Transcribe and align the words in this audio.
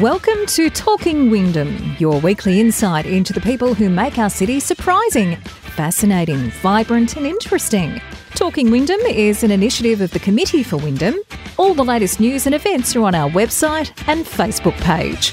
Welcome 0.00 0.46
to 0.46 0.70
Talking 0.70 1.28
Wyndham, 1.28 1.96
your 1.98 2.20
weekly 2.20 2.60
insight 2.60 3.04
into 3.04 3.32
the 3.32 3.40
people 3.40 3.74
who 3.74 3.90
make 3.90 4.16
our 4.16 4.30
city 4.30 4.60
surprising, 4.60 5.34
fascinating, 5.74 6.52
vibrant, 6.62 7.16
and 7.16 7.26
interesting. 7.26 8.00
Talking 8.36 8.70
Wyndham 8.70 9.00
is 9.00 9.42
an 9.42 9.50
initiative 9.50 10.00
of 10.00 10.12
the 10.12 10.20
Committee 10.20 10.62
for 10.62 10.76
Wyndham. 10.76 11.16
All 11.56 11.74
the 11.74 11.82
latest 11.82 12.20
news 12.20 12.46
and 12.46 12.54
events 12.54 12.94
are 12.94 13.02
on 13.02 13.16
our 13.16 13.28
website 13.30 13.90
and 14.06 14.24
Facebook 14.24 14.76
page. 14.82 15.32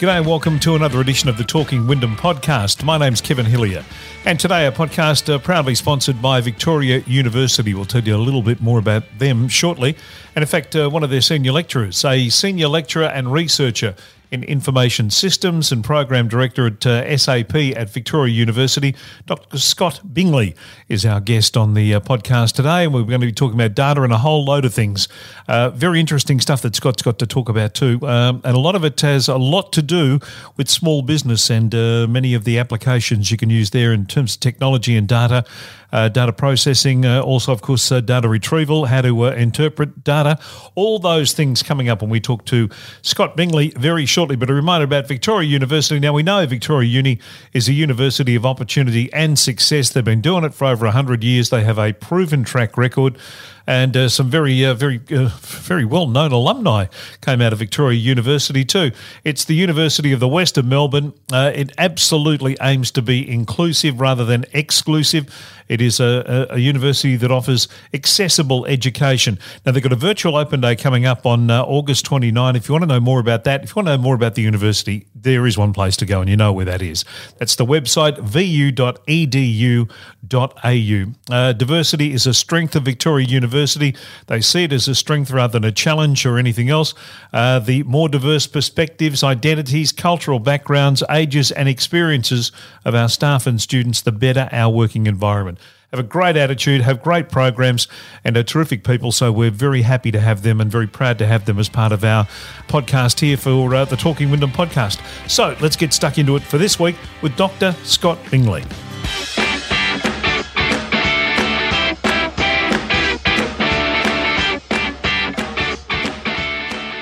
G'day 0.00 0.16
and 0.16 0.26
welcome 0.26 0.58
to 0.60 0.76
another 0.76 0.98
edition 1.02 1.28
of 1.28 1.36
the 1.36 1.44
Talking 1.44 1.86
Wyndham 1.86 2.16
podcast. 2.16 2.82
My 2.82 2.96
name's 2.96 3.20
Kevin 3.20 3.44
Hillier, 3.44 3.84
and 4.24 4.40
today 4.40 4.64
our 4.64 4.72
podcast 4.72 5.30
uh, 5.30 5.38
proudly 5.38 5.74
sponsored 5.74 6.22
by 6.22 6.40
Victoria 6.40 7.00
University. 7.06 7.74
We'll 7.74 7.84
tell 7.84 8.02
you 8.02 8.16
a 8.16 8.16
little 8.16 8.40
bit 8.40 8.62
more 8.62 8.78
about 8.78 9.02
them 9.18 9.46
shortly. 9.46 9.94
And 10.34 10.42
in 10.42 10.48
fact, 10.48 10.74
uh, 10.74 10.88
one 10.88 11.04
of 11.04 11.10
their 11.10 11.20
senior 11.20 11.52
lecturers, 11.52 12.02
a 12.02 12.30
senior 12.30 12.68
lecturer 12.68 13.08
and 13.08 13.30
researcher 13.30 13.94
in 14.30 14.44
Information 14.44 15.10
Systems 15.10 15.72
and 15.72 15.82
Program 15.82 16.28
Director 16.28 16.66
at 16.66 16.86
uh, 16.86 17.16
SAP 17.16 17.54
at 17.54 17.90
Victoria 17.90 18.32
University. 18.32 18.94
Dr. 19.26 19.58
Scott 19.58 20.00
Bingley 20.12 20.54
is 20.88 21.04
our 21.04 21.20
guest 21.20 21.56
on 21.56 21.74
the 21.74 21.94
uh, 21.94 22.00
podcast 22.00 22.54
today, 22.54 22.84
and 22.84 22.94
we're 22.94 23.02
going 23.02 23.20
to 23.20 23.26
be 23.26 23.32
talking 23.32 23.58
about 23.58 23.74
data 23.74 24.02
and 24.02 24.12
a 24.12 24.18
whole 24.18 24.44
load 24.44 24.64
of 24.64 24.72
things. 24.72 25.08
Uh, 25.48 25.70
very 25.70 26.00
interesting 26.00 26.40
stuff 26.40 26.62
that 26.62 26.76
Scott's 26.76 27.02
got 27.02 27.18
to 27.18 27.26
talk 27.26 27.48
about 27.48 27.74
too, 27.74 27.98
um, 28.06 28.40
and 28.44 28.56
a 28.56 28.60
lot 28.60 28.74
of 28.74 28.84
it 28.84 29.00
has 29.00 29.28
a 29.28 29.36
lot 29.36 29.72
to 29.72 29.82
do 29.82 30.20
with 30.56 30.68
small 30.68 31.02
business 31.02 31.50
and 31.50 31.74
uh, 31.74 32.06
many 32.08 32.34
of 32.34 32.44
the 32.44 32.58
applications 32.58 33.30
you 33.30 33.36
can 33.36 33.50
use 33.50 33.70
there 33.70 33.92
in 33.92 34.06
terms 34.06 34.34
of 34.34 34.40
technology 34.40 34.96
and 34.96 35.08
data 35.08 35.44
uh, 35.92 36.08
data 36.08 36.32
processing, 36.32 37.04
uh, 37.04 37.20
also, 37.20 37.52
of 37.52 37.62
course, 37.62 37.90
uh, 37.90 38.00
data 38.00 38.28
retrieval, 38.28 38.86
how 38.86 39.00
to 39.00 39.26
uh, 39.26 39.30
interpret 39.32 40.04
data, 40.04 40.38
all 40.74 40.98
those 40.98 41.32
things 41.32 41.62
coming 41.62 41.88
up 41.88 42.00
when 42.00 42.10
we 42.10 42.20
talk 42.20 42.44
to 42.46 42.68
Scott 43.02 43.36
Bingley 43.36 43.72
very 43.76 44.06
shortly. 44.06 44.19
But 44.26 44.50
a 44.50 44.54
reminder 44.54 44.84
about 44.84 45.08
Victoria 45.08 45.48
University. 45.48 45.98
Now, 45.98 46.12
we 46.12 46.22
know 46.22 46.44
Victoria 46.46 46.88
Uni 46.88 47.18
is 47.52 47.68
a 47.68 47.72
university 47.72 48.34
of 48.34 48.44
opportunity 48.44 49.12
and 49.12 49.38
success. 49.38 49.90
They've 49.90 50.04
been 50.04 50.20
doing 50.20 50.44
it 50.44 50.54
for 50.54 50.66
over 50.66 50.84
100 50.86 51.24
years, 51.24 51.50
they 51.50 51.64
have 51.64 51.78
a 51.78 51.92
proven 51.92 52.44
track 52.44 52.76
record 52.76 53.16
and 53.70 53.96
uh, 53.96 54.08
some 54.08 54.28
very, 54.28 54.64
uh, 54.64 54.74
very, 54.74 55.00
uh, 55.12 55.30
very 55.38 55.84
well-known 55.84 56.32
alumni 56.32 56.86
came 57.20 57.40
out 57.40 57.52
of 57.52 57.60
Victoria 57.60 57.96
University 57.96 58.64
too. 58.64 58.90
It's 59.22 59.44
the 59.44 59.54
University 59.54 60.10
of 60.10 60.18
the 60.18 60.26
West 60.26 60.58
of 60.58 60.64
Melbourne. 60.64 61.12
Uh, 61.32 61.52
it 61.54 61.70
absolutely 61.78 62.56
aims 62.60 62.90
to 62.90 63.00
be 63.00 63.30
inclusive 63.30 64.00
rather 64.00 64.24
than 64.24 64.44
exclusive. 64.52 65.32
It 65.68 65.80
is 65.80 66.00
a, 66.00 66.48
a, 66.50 66.58
university 66.58 67.14
that 67.14 67.30
offers 67.30 67.68
accessible 67.94 68.66
education. 68.66 69.38
Now, 69.64 69.70
they've 69.70 69.80
got 69.80 69.92
a 69.92 69.96
virtual 69.96 70.34
open 70.34 70.60
day 70.60 70.74
coming 70.74 71.06
up 71.06 71.24
on 71.24 71.48
uh, 71.48 71.62
August 71.62 72.04
29. 72.06 72.56
If 72.56 72.68
you 72.68 72.72
want 72.72 72.82
to 72.82 72.88
know 72.88 72.98
more 72.98 73.20
about 73.20 73.44
that, 73.44 73.62
if 73.62 73.70
you 73.70 73.74
want 73.76 73.86
to 73.86 73.96
know 73.96 74.02
more 74.02 74.16
about 74.16 74.34
the 74.34 74.42
university, 74.42 75.06
there 75.14 75.46
is 75.46 75.56
one 75.56 75.72
place 75.72 75.96
to 75.98 76.06
go, 76.06 76.20
and 76.20 76.28
you 76.28 76.36
know 76.36 76.52
where 76.52 76.64
that 76.64 76.82
is. 76.82 77.04
That's 77.38 77.54
the 77.54 77.64
website 77.64 78.18
vu.edu.au. 78.18 79.06
Uh, 81.30 81.52
diversity 81.52 82.12
is 82.12 82.26
a 82.26 82.34
strength 82.34 82.74
of 82.74 82.82
Victoria 82.82 83.28
University. 83.28 83.59
They 84.26 84.40
see 84.40 84.64
it 84.64 84.72
as 84.72 84.88
a 84.88 84.94
strength 84.94 85.30
rather 85.30 85.58
than 85.58 85.64
a 85.64 85.72
challenge 85.72 86.26
or 86.26 86.38
anything 86.38 86.70
else. 86.70 86.94
Uh, 87.32 87.58
the 87.58 87.82
more 87.84 88.08
diverse 88.08 88.46
perspectives, 88.46 89.22
identities, 89.22 89.92
cultural 89.92 90.38
backgrounds, 90.38 91.02
ages, 91.10 91.50
and 91.50 91.68
experiences 91.68 92.52
of 92.84 92.94
our 92.94 93.08
staff 93.08 93.46
and 93.46 93.60
students, 93.60 94.02
the 94.02 94.12
better 94.12 94.48
our 94.52 94.72
working 94.72 95.06
environment 95.06 95.58
have 95.90 96.00
a 96.00 96.04
great 96.04 96.36
attitude, 96.36 96.80
have 96.80 97.02
great 97.02 97.28
programs, 97.28 97.88
and 98.24 98.36
are 98.36 98.42
terrific 98.42 98.84
people. 98.84 99.12
So 99.12 99.32
we're 99.32 99.50
very 99.50 99.82
happy 99.82 100.10
to 100.12 100.20
have 100.20 100.42
them 100.42 100.60
and 100.60 100.70
very 100.70 100.86
proud 100.86 101.18
to 101.18 101.26
have 101.26 101.44
them 101.44 101.58
as 101.58 101.68
part 101.68 101.92
of 101.92 102.04
our 102.04 102.26
podcast 102.68 103.20
here 103.20 103.36
for 103.36 103.74
uh, 103.74 103.84
the 103.84 103.96
Talking 103.96 104.30
Wyndham 104.30 104.52
podcast. 104.52 105.00
So 105.28 105.56
let's 105.60 105.76
get 105.76 105.92
stuck 105.92 106.18
into 106.18 106.36
it 106.36 106.42
for 106.42 106.58
this 106.58 106.78
week 106.78 106.96
with 107.22 107.36
Dr. 107.36 107.74
Scott 107.82 108.18
Bingley. 108.30 108.64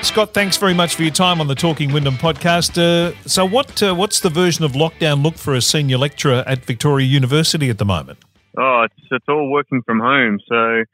Scott, 0.08 0.32
thanks 0.32 0.56
very 0.56 0.72
much 0.72 0.94
for 0.94 1.02
your 1.02 1.12
time 1.12 1.38
on 1.38 1.48
the 1.48 1.54
Talking 1.54 1.92
Wyndham 1.92 2.14
podcast. 2.14 2.78
Uh, 2.78 3.14
so, 3.28 3.44
what 3.44 3.82
uh, 3.82 3.94
what's 3.94 4.20
the 4.20 4.30
version 4.30 4.64
of 4.64 4.72
lockdown 4.72 5.22
look 5.22 5.34
for 5.34 5.54
a 5.54 5.60
senior 5.60 5.98
lecturer 5.98 6.42
at 6.46 6.64
Victoria 6.64 7.06
University 7.06 7.68
at 7.68 7.76
the 7.76 7.84
moment? 7.84 8.18
Oh, 8.56 8.86
it's, 8.86 9.06
it's 9.10 9.26
all 9.28 9.50
working 9.50 9.82
from 9.82 10.00
home. 10.00 10.40
So, 10.48 10.84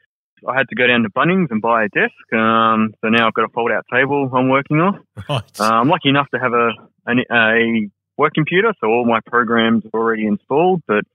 I 0.45 0.57
had 0.57 0.67
to 0.67 0.75
go 0.75 0.85
down 0.85 1.03
to 1.03 1.09
Bunnings 1.09 1.47
and 1.49 1.61
buy 1.61 1.85
a 1.85 1.87
desk. 1.87 2.33
Um, 2.33 2.93
so 2.99 3.07
now 3.07 3.27
I've 3.27 3.33
got 3.33 3.45
a 3.45 3.53
fold-out 3.53 3.85
table 3.89 4.29
I'm 4.33 4.49
working 4.49 4.81
off. 4.81 4.97
Right. 5.29 5.59
Uh, 5.59 5.63
I'm 5.63 5.87
lucky 5.87 6.09
enough 6.09 6.27
to 6.31 6.39
have 6.39 6.51
a, 6.51 6.71
a, 7.07 7.13
a 7.31 7.89
work 8.17 8.33
computer, 8.33 8.73
so 8.81 8.87
all 8.87 9.05
my 9.05 9.21
programs 9.25 9.85
are 9.85 9.99
already 9.99 10.27
installed. 10.27 10.81
But 10.87 11.05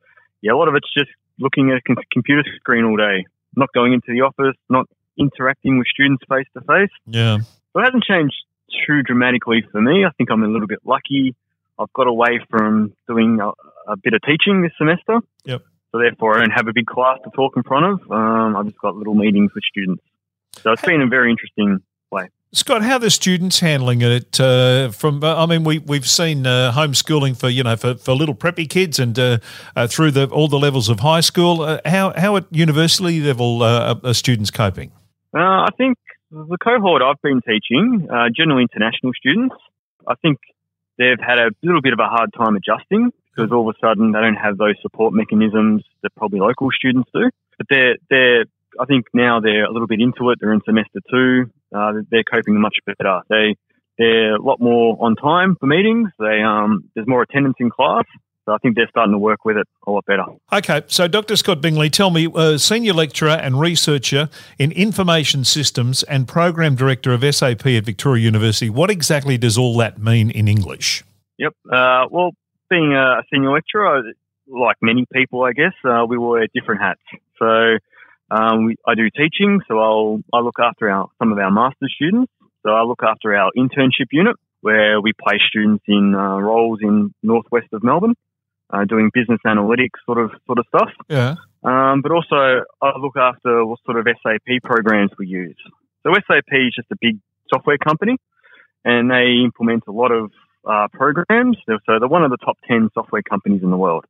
yeah, 0.40 0.52
a 0.52 0.56
lot 0.56 0.68
of 0.68 0.74
it's 0.74 0.92
just 0.94 1.10
looking 1.38 1.70
at 1.70 1.82
a 1.86 1.96
computer 2.10 2.44
screen 2.56 2.86
all 2.86 2.96
day, 2.96 3.26
not 3.54 3.68
going 3.74 3.92
into 3.92 4.06
the 4.08 4.22
office, 4.22 4.56
not 4.70 4.86
interacting 5.18 5.76
with 5.76 5.86
students 5.86 6.24
face 6.30 6.46
to 6.54 6.62
face. 6.62 6.90
Yeah. 7.06 7.40
So 7.72 7.80
it 7.80 7.84
hasn't 7.84 8.04
changed 8.04 8.34
too 8.86 9.02
dramatically 9.02 9.64
for 9.70 9.80
me. 9.80 10.04
I 10.04 10.10
think 10.16 10.30
I'm 10.30 10.42
a 10.42 10.48
little 10.48 10.66
bit 10.66 10.80
lucky. 10.84 11.34
I've 11.78 11.92
got 11.92 12.06
away 12.06 12.40
from 12.50 12.92
doing 13.08 13.40
a, 13.40 13.48
a 13.90 13.96
bit 13.96 14.14
of 14.14 14.20
teaching 14.22 14.62
this 14.62 14.72
semester. 14.76 15.20
Yep. 15.44 15.62
So 15.92 15.98
therefore, 15.98 16.36
I 16.36 16.40
don't 16.40 16.50
have 16.50 16.68
a 16.68 16.72
big 16.72 16.86
class 16.86 17.18
to 17.24 17.30
talk 17.30 17.56
in 17.56 17.62
front 17.62 17.86
of. 17.86 18.10
Um, 18.10 18.56
I've 18.56 18.66
just 18.66 18.78
got 18.78 18.96
little 18.96 19.14
meetings 19.14 19.50
with 19.54 19.64
students. 19.64 20.02
So 20.62 20.72
it's 20.72 20.82
been 20.82 21.00
a 21.00 21.06
very 21.06 21.30
interesting 21.30 21.80
way. 22.10 22.28
Scott, 22.52 22.82
how 22.82 22.94
are 22.94 22.98
the 22.98 23.10
students 23.10 23.60
handling 23.60 24.02
it? 24.02 24.40
Uh, 24.40 24.90
from 24.90 25.22
I 25.22 25.46
mean, 25.46 25.62
we 25.62 25.78
we've 25.78 26.08
seen 26.08 26.46
uh, 26.46 26.72
homeschooling 26.72 27.36
for 27.38 27.48
you 27.48 27.62
know 27.62 27.76
for, 27.76 27.94
for 27.94 28.12
little 28.12 28.34
preppy 28.34 28.68
kids 28.68 28.98
and 28.98 29.16
uh, 29.16 29.38
uh 29.76 29.86
through 29.86 30.10
the 30.10 30.26
all 30.26 30.48
the 30.48 30.58
levels 30.58 30.88
of 30.88 30.98
high 30.98 31.20
school. 31.20 31.62
Uh, 31.62 31.78
how 31.84 32.12
how 32.16 32.36
at 32.36 32.46
university 32.50 33.20
level 33.20 33.62
uh, 33.62 33.94
are 34.02 34.14
students 34.14 34.50
coping? 34.50 34.90
I 35.32 35.68
think 35.78 35.96
the 36.30 36.58
cohort 36.62 37.02
I've 37.02 37.20
been 37.22 37.40
teaching, 37.42 38.08
uh, 38.10 38.28
generally 38.34 38.62
international 38.62 39.12
students, 39.14 39.56
I 40.06 40.14
think 40.22 40.38
they've 40.98 41.18
had 41.18 41.38
a 41.38 41.50
little 41.62 41.82
bit 41.82 41.92
of 41.92 41.98
a 41.98 42.06
hard 42.06 42.32
time 42.32 42.56
adjusting 42.56 43.12
because 43.34 43.52
all 43.52 43.68
of 43.68 43.74
a 43.74 43.78
sudden 43.86 44.12
they 44.12 44.20
don't 44.20 44.36
have 44.36 44.56
those 44.56 44.76
support 44.82 45.12
mechanisms 45.12 45.82
that 46.02 46.14
probably 46.14 46.40
local 46.40 46.68
students 46.70 47.10
do. 47.12 47.30
But 47.58 47.66
they're, 47.68 47.96
they're, 48.08 48.44
I 48.78 48.84
think 48.86 49.06
now 49.12 49.40
they're 49.40 49.64
a 49.64 49.72
little 49.72 49.88
bit 49.88 50.00
into 50.00 50.30
it. 50.30 50.38
They're 50.40 50.52
in 50.52 50.62
semester 50.64 51.00
two. 51.10 51.50
Uh, 51.74 52.02
they're 52.10 52.24
coping 52.24 52.60
much 52.60 52.76
better. 52.86 53.20
They, 53.28 53.56
they're 53.98 54.36
a 54.36 54.42
lot 54.42 54.60
more 54.60 54.96
on 55.00 55.16
time 55.16 55.56
for 55.58 55.66
meetings. 55.66 56.10
They, 56.18 56.42
um, 56.42 56.90
there's 56.94 57.06
more 57.06 57.22
attendance 57.22 57.56
in 57.58 57.70
class. 57.70 58.04
So 58.50 58.54
I 58.54 58.58
think 58.58 58.74
they're 58.74 58.88
starting 58.90 59.12
to 59.12 59.18
work 59.18 59.44
with 59.44 59.56
it 59.56 59.68
a 59.86 59.92
lot 59.92 60.04
better. 60.06 60.24
Okay, 60.52 60.82
so 60.88 61.06
Dr. 61.06 61.36
Scott 61.36 61.60
Bingley, 61.60 61.88
tell 61.88 62.10
me, 62.10 62.26
uh, 62.34 62.58
senior 62.58 62.92
lecturer 62.92 63.30
and 63.30 63.60
researcher 63.60 64.28
in 64.58 64.72
information 64.72 65.44
systems 65.44 66.02
and 66.02 66.26
program 66.26 66.74
director 66.74 67.12
of 67.12 67.22
SAP 67.22 67.64
at 67.64 67.84
Victoria 67.84 68.24
University, 68.24 68.68
what 68.68 68.90
exactly 68.90 69.38
does 69.38 69.56
all 69.56 69.76
that 69.76 70.00
mean 70.00 70.30
in 70.30 70.48
English? 70.48 71.04
Yep. 71.38 71.52
Uh, 71.72 72.06
well, 72.10 72.32
being 72.68 72.92
a 72.92 73.22
senior 73.32 73.52
lecturer, 73.52 74.02
like 74.48 74.78
many 74.82 75.06
people, 75.12 75.44
I 75.44 75.52
guess, 75.52 75.74
uh, 75.84 76.04
we 76.08 76.18
wear 76.18 76.48
different 76.52 76.80
hats. 76.80 77.00
So 77.38 77.78
um, 78.32 78.64
we, 78.64 78.76
I 78.84 78.96
do 78.96 79.10
teaching, 79.10 79.60
so 79.68 79.78
I'll 79.78 80.22
I 80.32 80.40
look 80.40 80.58
after 80.58 80.90
our 80.90 81.08
some 81.20 81.30
of 81.30 81.38
our 81.38 81.52
master's 81.52 81.94
students. 81.94 82.32
So 82.66 82.72
I 82.72 82.82
look 82.82 83.04
after 83.04 83.32
our 83.32 83.52
internship 83.56 84.08
unit, 84.10 84.34
where 84.60 85.00
we 85.00 85.12
place 85.12 85.40
students 85.48 85.84
in 85.86 86.16
uh, 86.16 86.40
roles 86.40 86.80
in 86.82 87.14
northwest 87.22 87.68
of 87.72 87.84
Melbourne 87.84 88.16
uh, 88.72 88.84
doing 88.84 89.10
business 89.12 89.40
analytics 89.46 89.98
sort 90.06 90.18
of 90.18 90.30
sort 90.46 90.58
of 90.58 90.66
stuff. 90.68 90.90
Yeah. 91.08 91.34
Um, 91.62 92.00
but 92.02 92.12
also, 92.12 92.64
I 92.80 92.98
look 92.98 93.16
after 93.16 93.64
what 93.66 93.78
sort 93.84 93.98
of 93.98 94.06
SAP 94.22 94.62
programs 94.62 95.10
we 95.18 95.26
use. 95.26 95.56
So 96.02 96.12
SAP 96.14 96.52
is 96.52 96.74
just 96.74 96.90
a 96.90 96.96
big 97.00 97.18
software 97.52 97.78
company, 97.78 98.16
and 98.84 99.10
they 99.10 99.42
implement 99.44 99.84
a 99.86 99.92
lot 99.92 100.10
of 100.12 100.30
uh, 100.64 100.88
programs. 100.92 101.58
So 101.66 101.78
they're 101.86 102.08
one 102.08 102.24
of 102.24 102.30
the 102.30 102.38
top 102.38 102.58
ten 102.66 102.88
software 102.94 103.22
companies 103.22 103.62
in 103.62 103.70
the 103.70 103.76
world, 103.76 104.04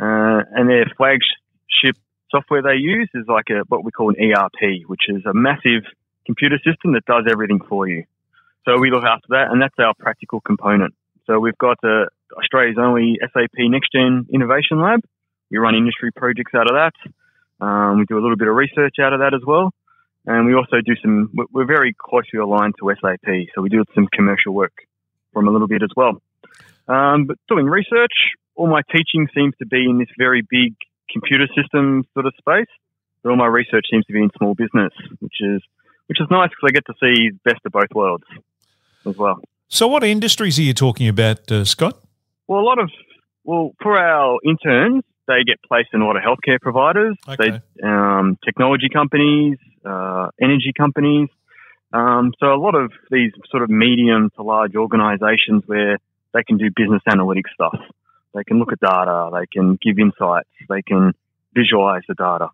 uh, 0.00 0.40
and 0.54 0.68
their 0.68 0.86
flagship 0.96 1.96
software 2.30 2.62
they 2.62 2.76
use 2.76 3.10
is 3.14 3.24
like 3.28 3.50
a 3.50 3.64
what 3.68 3.84
we 3.84 3.90
call 3.90 4.10
an 4.10 4.16
ERP, 4.16 4.86
which 4.86 5.08
is 5.08 5.22
a 5.26 5.34
massive 5.34 5.82
computer 6.24 6.58
system 6.58 6.92
that 6.92 7.04
does 7.04 7.24
everything 7.30 7.60
for 7.68 7.88
you. 7.88 8.04
So 8.64 8.78
we 8.78 8.90
look 8.90 9.04
after 9.04 9.26
that, 9.30 9.50
and 9.50 9.60
that's 9.60 9.74
our 9.78 9.94
practical 9.98 10.40
component. 10.40 10.94
So 11.26 11.40
we've 11.40 11.58
got 11.58 11.78
a, 11.84 12.06
Australia's 12.36 12.78
only 12.78 13.18
SAP 13.20 13.58
Next 13.58 13.92
Gen 13.92 14.26
Innovation 14.32 14.80
Lab. 14.80 15.00
We 15.50 15.58
run 15.58 15.74
industry 15.74 16.10
projects 16.14 16.52
out 16.54 16.70
of 16.70 16.76
that. 16.76 17.64
Um, 17.64 17.98
we 17.98 18.04
do 18.06 18.18
a 18.18 18.22
little 18.22 18.36
bit 18.36 18.48
of 18.48 18.54
research 18.54 18.96
out 19.00 19.12
of 19.12 19.20
that 19.20 19.34
as 19.34 19.42
well. 19.46 19.72
And 20.26 20.46
we 20.46 20.54
also 20.54 20.76
do 20.84 20.94
some, 21.02 21.30
we're 21.52 21.66
very 21.66 21.94
closely 21.98 22.38
aligned 22.38 22.74
to 22.80 22.92
SAP, 23.00 23.48
so 23.54 23.62
we 23.62 23.68
do 23.68 23.84
some 23.94 24.06
commercial 24.12 24.52
work 24.52 24.72
from 25.32 25.48
a 25.48 25.50
little 25.50 25.68
bit 25.68 25.82
as 25.82 25.90
well. 25.96 26.20
Um, 26.88 27.26
but 27.26 27.36
doing 27.48 27.66
research, 27.66 28.12
all 28.54 28.66
my 28.66 28.82
teaching 28.92 29.28
seems 29.34 29.54
to 29.58 29.66
be 29.66 29.84
in 29.88 29.98
this 29.98 30.08
very 30.18 30.42
big 30.42 30.74
computer 31.10 31.46
systems 31.56 32.06
sort 32.14 32.26
of 32.26 32.34
space. 32.38 32.68
But 33.22 33.30
all 33.30 33.36
my 33.36 33.46
research 33.46 33.86
seems 33.90 34.04
to 34.06 34.12
be 34.12 34.22
in 34.22 34.30
small 34.36 34.54
business, 34.54 34.92
which 35.20 35.40
is 35.40 35.62
which 36.06 36.20
is 36.20 36.26
nice 36.30 36.48
because 36.50 36.68
I 36.68 36.70
get 36.72 36.86
to 36.86 36.94
see 36.94 37.30
the 37.30 37.38
best 37.44 37.60
of 37.64 37.72
both 37.72 37.90
worlds 37.94 38.24
as 39.06 39.16
well. 39.16 39.40
So, 39.68 39.86
what 39.86 40.02
industries 40.02 40.58
are 40.58 40.62
you 40.62 40.74
talking 40.74 41.06
about, 41.06 41.50
uh, 41.52 41.64
Scott? 41.64 42.02
Well, 42.50 42.58
a 42.58 42.66
lot 42.66 42.80
of 42.80 42.90
well 43.44 43.70
for 43.80 43.96
our 43.96 44.40
interns, 44.44 45.04
they 45.28 45.44
get 45.46 45.62
placed 45.62 45.90
in 45.92 46.00
a 46.00 46.04
lot 46.04 46.16
of 46.16 46.22
healthcare 46.24 46.60
providers, 46.60 47.16
Okay. 47.28 47.60
they, 47.60 47.86
um, 47.86 48.38
technology 48.44 48.88
companies, 48.92 49.56
uh, 49.84 50.30
energy 50.42 50.72
companies. 50.76 51.28
Um, 51.92 52.34
so 52.40 52.52
a 52.52 52.58
lot 52.58 52.74
of 52.74 52.90
these 53.08 53.30
sort 53.52 53.62
of 53.62 53.70
medium 53.70 54.30
to 54.34 54.42
large 54.42 54.74
organisations 54.74 55.62
where 55.66 55.98
they 56.34 56.42
can 56.42 56.56
do 56.56 56.70
business 56.74 57.02
analytics 57.08 57.50
stuff. 57.54 57.78
They 58.34 58.42
can 58.42 58.58
look 58.58 58.72
at 58.72 58.80
data, 58.80 59.30
they 59.32 59.46
can 59.46 59.78
give 59.80 60.00
insights, 60.00 60.50
they 60.68 60.82
can 60.82 61.12
visualise 61.54 62.02
the 62.08 62.14
data. 62.14 62.48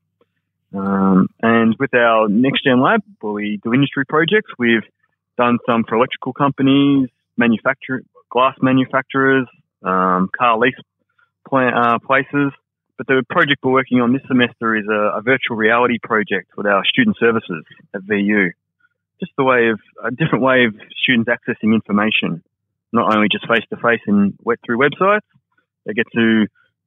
Um, 0.75 1.29
and 1.43 1.75
with 1.79 1.95
our 1.95 2.29
next 2.29 2.65
gen 2.65 2.83
lab, 2.83 3.01
where 3.23 3.33
we 3.33 3.61
do 3.65 3.73
industry 3.73 4.05
projects, 4.05 4.53
we've 4.59 4.85
done 5.39 5.57
some 5.65 5.85
for 5.89 5.97
electrical 5.97 6.35
companies, 6.35 7.09
manufacture 7.39 8.03
glass 8.29 8.57
manufacturers, 8.61 9.47
um, 9.83 10.31
car 10.37 10.59
lease 10.59 10.75
pla- 11.49 11.69
uh, 11.69 11.99
places. 11.99 12.53
But 12.97 13.07
the 13.07 13.23
project 13.29 13.61
we're 13.63 13.73
working 13.73 14.01
on 14.01 14.13
this 14.13 14.23
semester 14.27 14.75
is 14.75 14.87
a, 14.89 15.19
a 15.19 15.23
virtual 15.23 15.57
reality 15.57 15.99
project 16.03 16.57
with 16.57 16.67
our 16.67 16.83
student 16.85 17.17
services 17.21 17.65
at 17.95 18.03
VU. 18.03 18.51
Just 19.21 19.33
a 19.39 19.45
way 19.45 19.69
of 19.69 19.81
a 20.03 20.11
different 20.11 20.43
way 20.43 20.65
of 20.65 20.75
students 21.03 21.29
accessing 21.29 21.75
information, 21.75 22.43
not 22.93 23.15
only 23.15 23.29
just 23.31 23.47
face 23.49 23.65
to 23.71 23.77
face 23.77 24.01
and 24.07 24.35
wet 24.43 24.59
through 24.65 24.79
websites. 24.79 25.21
They 25.85 25.93
get 25.93 26.07
to 26.15 26.47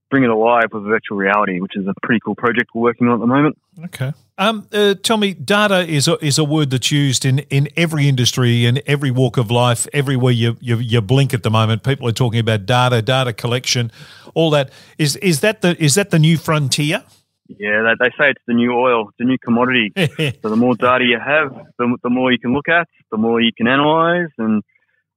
bring 0.10 0.24
it 0.24 0.30
alive 0.30 0.66
with 0.72 0.84
virtual 0.84 1.18
reality, 1.18 1.60
which 1.60 1.76
is 1.76 1.86
a 1.88 1.94
pretty 2.04 2.20
cool 2.24 2.36
project 2.36 2.72
we're 2.74 2.82
working 2.82 3.08
on 3.08 3.14
at 3.14 3.20
the 3.20 3.28
moment. 3.28 3.58
Okay. 3.86 4.14
Um, 4.38 4.68
uh, 4.72 4.96
tell 4.96 5.18
me, 5.18 5.34
data 5.34 5.80
is 5.80 6.08
a, 6.08 6.24
is 6.26 6.38
a 6.38 6.44
word 6.44 6.70
that's 6.70 6.92
used 6.92 7.26
in, 7.26 7.40
in 7.50 7.68
every 7.76 8.08
industry, 8.08 8.66
in 8.66 8.82
every 8.88 9.12
walk 9.12 9.38
of 9.38 9.52
life, 9.52 9.88
everywhere 9.94 10.32
you, 10.32 10.58
you 10.62 10.78
you 10.78 11.02
blink 11.02 11.34
at 11.34 11.44
the 11.44 11.50
moment. 11.50 11.84
People 11.84 12.08
are 12.08 12.14
talking 12.14 12.40
about 12.40 12.66
data, 12.66 13.02
data 13.02 13.34
collection, 13.34 13.92
all 14.34 14.50
that. 14.52 14.72
Is 14.98 15.18
is 15.18 15.42
that 15.42 15.62
the 15.62 15.82
is 15.84 15.96
that 15.96 16.10
the 16.10 16.20
new 16.20 16.38
frontier? 16.38 17.04
Yeah, 17.50 17.82
they, 17.84 18.06
they 18.06 18.10
say 18.12 18.30
it's 18.30 18.42
the 18.48 18.54
new 18.54 18.74
oil, 18.74 19.10
it's 19.10 19.18
the 19.18 19.26
new 19.26 19.38
commodity. 19.38 19.92
So 20.42 20.50
the 20.50 20.56
more 20.56 20.76
data 20.76 21.04
you 21.04 21.20
have, 21.20 21.54
the, 21.78 21.98
the 22.04 22.10
more 22.10 22.32
you 22.32 22.38
can 22.38 22.54
look 22.54 22.70
at, 22.70 22.88
the 23.12 23.18
more 23.18 23.42
you 23.42 23.52
can 23.52 23.68
analyze, 23.68 24.30
and 24.38 24.64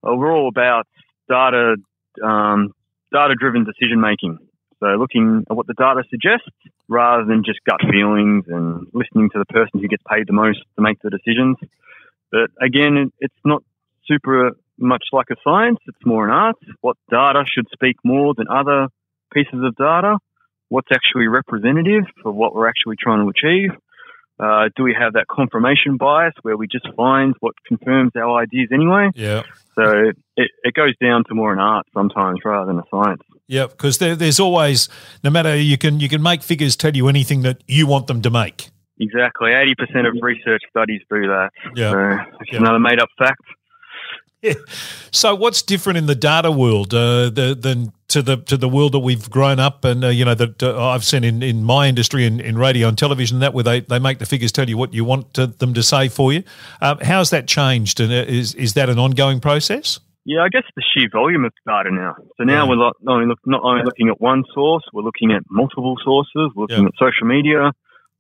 we're 0.02 0.32
all 0.32 0.48
about 0.48 0.86
data, 1.28 1.76
um, 2.22 2.74
data-driven 3.12 3.64
decision 3.64 4.00
making. 4.00 4.38
So 4.82 4.88
looking 4.98 5.44
at 5.48 5.56
what 5.56 5.68
the 5.68 5.74
data 5.74 6.02
suggests, 6.10 6.50
rather 6.88 7.24
than 7.24 7.44
just 7.46 7.60
gut 7.64 7.78
feelings 7.88 8.46
and 8.48 8.88
listening 8.92 9.30
to 9.30 9.38
the 9.38 9.44
person 9.44 9.78
who 9.78 9.86
gets 9.86 10.02
paid 10.10 10.26
the 10.26 10.32
most 10.32 10.58
to 10.74 10.82
make 10.82 11.00
the 11.02 11.10
decisions. 11.10 11.56
But 12.32 12.50
again, 12.60 13.12
it's 13.20 13.42
not 13.44 13.62
super 14.08 14.56
much 14.78 15.04
like 15.12 15.26
a 15.30 15.36
science; 15.44 15.78
it's 15.86 16.04
more 16.04 16.26
an 16.26 16.32
art. 16.32 16.56
What 16.80 16.96
data 17.08 17.44
should 17.46 17.66
speak 17.72 17.96
more 18.02 18.34
than 18.36 18.48
other 18.48 18.88
pieces 19.32 19.60
of 19.62 19.76
data? 19.76 20.18
What's 20.68 20.88
actually 20.92 21.28
representative 21.28 22.04
for 22.20 22.32
what 22.32 22.52
we're 22.52 22.68
actually 22.68 22.96
trying 23.00 23.24
to 23.24 23.30
achieve? 23.30 23.70
Uh, 24.40 24.70
do 24.74 24.82
we 24.82 24.96
have 24.98 25.12
that 25.12 25.26
confirmation 25.28 25.96
bias 25.96 26.34
where 26.42 26.56
we 26.56 26.66
just 26.66 26.88
find 26.96 27.36
what 27.38 27.54
confirms 27.68 28.10
our 28.16 28.42
ideas 28.42 28.70
anyway? 28.72 29.10
Yeah. 29.14 29.42
So 29.76 30.10
it, 30.36 30.50
it 30.64 30.74
goes 30.74 30.96
down 31.00 31.22
to 31.28 31.34
more 31.34 31.52
an 31.52 31.60
art 31.60 31.86
sometimes 31.94 32.40
rather 32.44 32.66
than 32.66 32.80
a 32.80 32.84
science. 32.90 33.22
Yeah, 33.52 33.66
because 33.66 33.98
there, 33.98 34.16
there's 34.16 34.40
always, 34.40 34.88
no 35.22 35.28
matter 35.28 35.54
you 35.54 35.76
can 35.76 36.00
you 36.00 36.08
can 36.08 36.22
make 36.22 36.42
figures 36.42 36.74
tell 36.74 36.96
you 36.96 37.06
anything 37.06 37.42
that 37.42 37.62
you 37.66 37.86
want 37.86 38.06
them 38.06 38.22
to 38.22 38.30
make. 38.30 38.70
Exactly. 38.98 39.50
80% 39.50 40.08
of 40.08 40.14
research 40.22 40.62
studies 40.70 41.02
do 41.10 41.26
that. 41.26 41.50
Yeah. 41.76 41.90
So 41.90 42.32
it's 42.40 42.52
Yeah. 42.52 42.60
another 42.60 42.78
made 42.78 42.98
up 42.98 43.10
fact. 43.18 43.42
Yeah. 44.40 44.54
So 45.10 45.34
what's 45.34 45.60
different 45.60 45.98
in 45.98 46.06
the 46.06 46.14
data 46.14 46.50
world 46.50 46.94
uh, 46.94 47.28
the, 47.28 47.54
than 47.60 47.92
to 48.08 48.22
the 48.22 48.38
to 48.38 48.56
the 48.56 48.70
world 48.70 48.92
that 48.92 49.00
we've 49.00 49.28
grown 49.28 49.60
up 49.60 49.84
and 49.84 50.02
uh, 50.02 50.08
you 50.08 50.24
know 50.24 50.34
that 50.34 50.62
uh, 50.62 50.88
I've 50.88 51.04
seen 51.04 51.22
in, 51.22 51.42
in 51.42 51.62
my 51.62 51.88
industry 51.88 52.24
in, 52.24 52.40
in 52.40 52.56
radio 52.56 52.88
and 52.88 52.96
television 52.96 53.40
that 53.40 53.52
where 53.52 53.64
they, 53.64 53.80
they 53.80 53.98
make 53.98 54.18
the 54.18 54.26
figures 54.26 54.50
tell 54.50 54.68
you 54.68 54.78
what 54.78 54.94
you 54.94 55.04
want 55.04 55.34
to, 55.34 55.46
them 55.48 55.74
to 55.74 55.82
say 55.82 56.08
for 56.08 56.32
you. 56.32 56.42
Um, 56.80 56.98
how's 57.02 57.28
that 57.30 57.46
changed 57.46 58.00
and 58.00 58.10
uh, 58.10 58.24
is 58.26 58.54
is 58.54 58.72
that 58.74 58.88
an 58.88 58.98
ongoing 58.98 59.40
process? 59.40 60.00
Yeah, 60.24 60.42
I 60.42 60.48
guess 60.50 60.62
the 60.76 60.82
sheer 60.94 61.08
volume 61.12 61.44
of 61.44 61.52
data 61.66 61.90
now. 61.90 62.14
So 62.38 62.44
now 62.44 62.64
Yeah. 62.64 62.68
we're 62.70 62.76
not 62.76 62.96
only, 63.06 63.26
look, 63.26 63.40
not 63.44 63.62
only 63.64 63.82
looking 63.82 64.08
at 64.08 64.20
one 64.20 64.44
source, 64.54 64.84
we're 64.92 65.02
looking 65.02 65.32
at 65.32 65.42
multiple 65.50 65.96
sources. 66.04 66.52
We're 66.54 66.62
looking 66.62 66.82
Yeah. 66.82 66.88
at 66.88 66.96
social 66.96 67.26
media, 67.26 67.72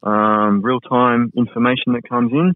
um, 0.02 0.62
real 0.62 0.80
time 0.80 1.30
information 1.36 1.92
that 1.92 2.02
comes 2.08 2.32
in. 2.32 2.54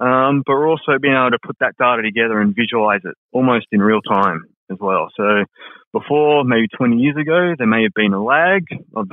Um, 0.00 0.42
but 0.46 0.54
we're 0.54 0.68
also 0.70 0.98
being 0.98 1.14
able 1.14 1.32
to 1.32 1.38
put 1.42 1.58
that 1.58 1.76
data 1.76 2.02
together 2.02 2.40
and 2.40 2.54
visualize 2.54 3.04
it 3.04 3.14
almost 3.32 3.66
in 3.72 3.82
real 3.82 4.00
time 4.00 4.44
as 4.70 4.78
well. 4.80 5.10
So 5.16 5.44
before, 5.92 6.44
maybe 6.44 6.68
20 6.68 6.98
years 6.98 7.16
ago, 7.16 7.54
there 7.58 7.66
may 7.66 7.82
have 7.82 7.94
been 7.94 8.14
a 8.14 8.22
lag 8.22 8.64
of 8.94 9.10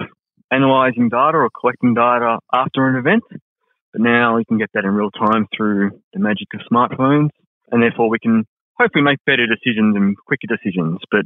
analyzing 0.51 1.09
data 1.09 1.37
or 1.39 1.49
collecting 1.49 1.95
data 1.95 2.37
after 2.53 2.87
an 2.87 2.95
event. 2.97 3.23
But 3.91 4.01
now 4.01 4.35
we 4.37 4.45
can 4.45 4.57
get 4.57 4.69
that 4.73 4.85
in 4.85 4.91
real 4.91 5.11
time 5.11 5.47
through 5.55 5.99
the 6.13 6.19
magic 6.19 6.47
of 6.53 6.61
smartphones. 6.71 7.29
And 7.71 7.81
therefore 7.81 8.09
we 8.09 8.19
can 8.19 8.45
hopefully 8.77 9.03
make 9.03 9.19
better 9.25 9.47
decisions 9.47 9.95
and 9.95 10.17
quicker 10.17 10.47
decisions. 10.47 10.99
But 11.11 11.25